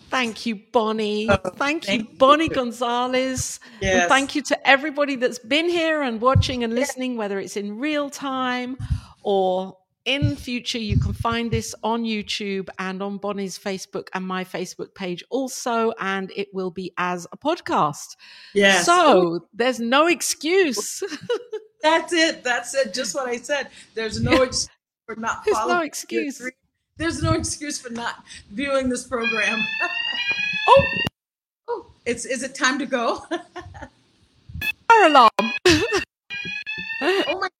[0.08, 1.28] Thank you, Bonnie.
[1.30, 2.50] Oh, thank, thank, you, Bonnie you.
[2.50, 3.60] Gonzalez.
[3.80, 4.02] Yes.
[4.02, 7.78] And thank you to everybody that's been here and watching and listening, whether it's in
[7.78, 8.76] real time
[9.22, 10.78] or in future.
[10.78, 15.92] You can find this on YouTube and on Bonnie's Facebook and my Facebook page also,
[16.00, 18.16] and it will be as a podcast.
[18.54, 18.86] Yes.
[18.86, 21.02] So there's no excuse.
[21.82, 22.42] That's it.
[22.42, 22.94] That's it.
[22.94, 23.68] Just what I said.
[23.94, 24.70] There's no excuse
[25.08, 26.40] for not There's no excuse.
[26.98, 29.64] There's no excuse for not viewing this program.
[30.68, 30.84] oh.
[31.68, 33.24] oh, it's is it time to go?
[35.06, 35.30] Alarm.
[37.02, 37.48] oh my.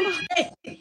[0.00, 0.79] Okay.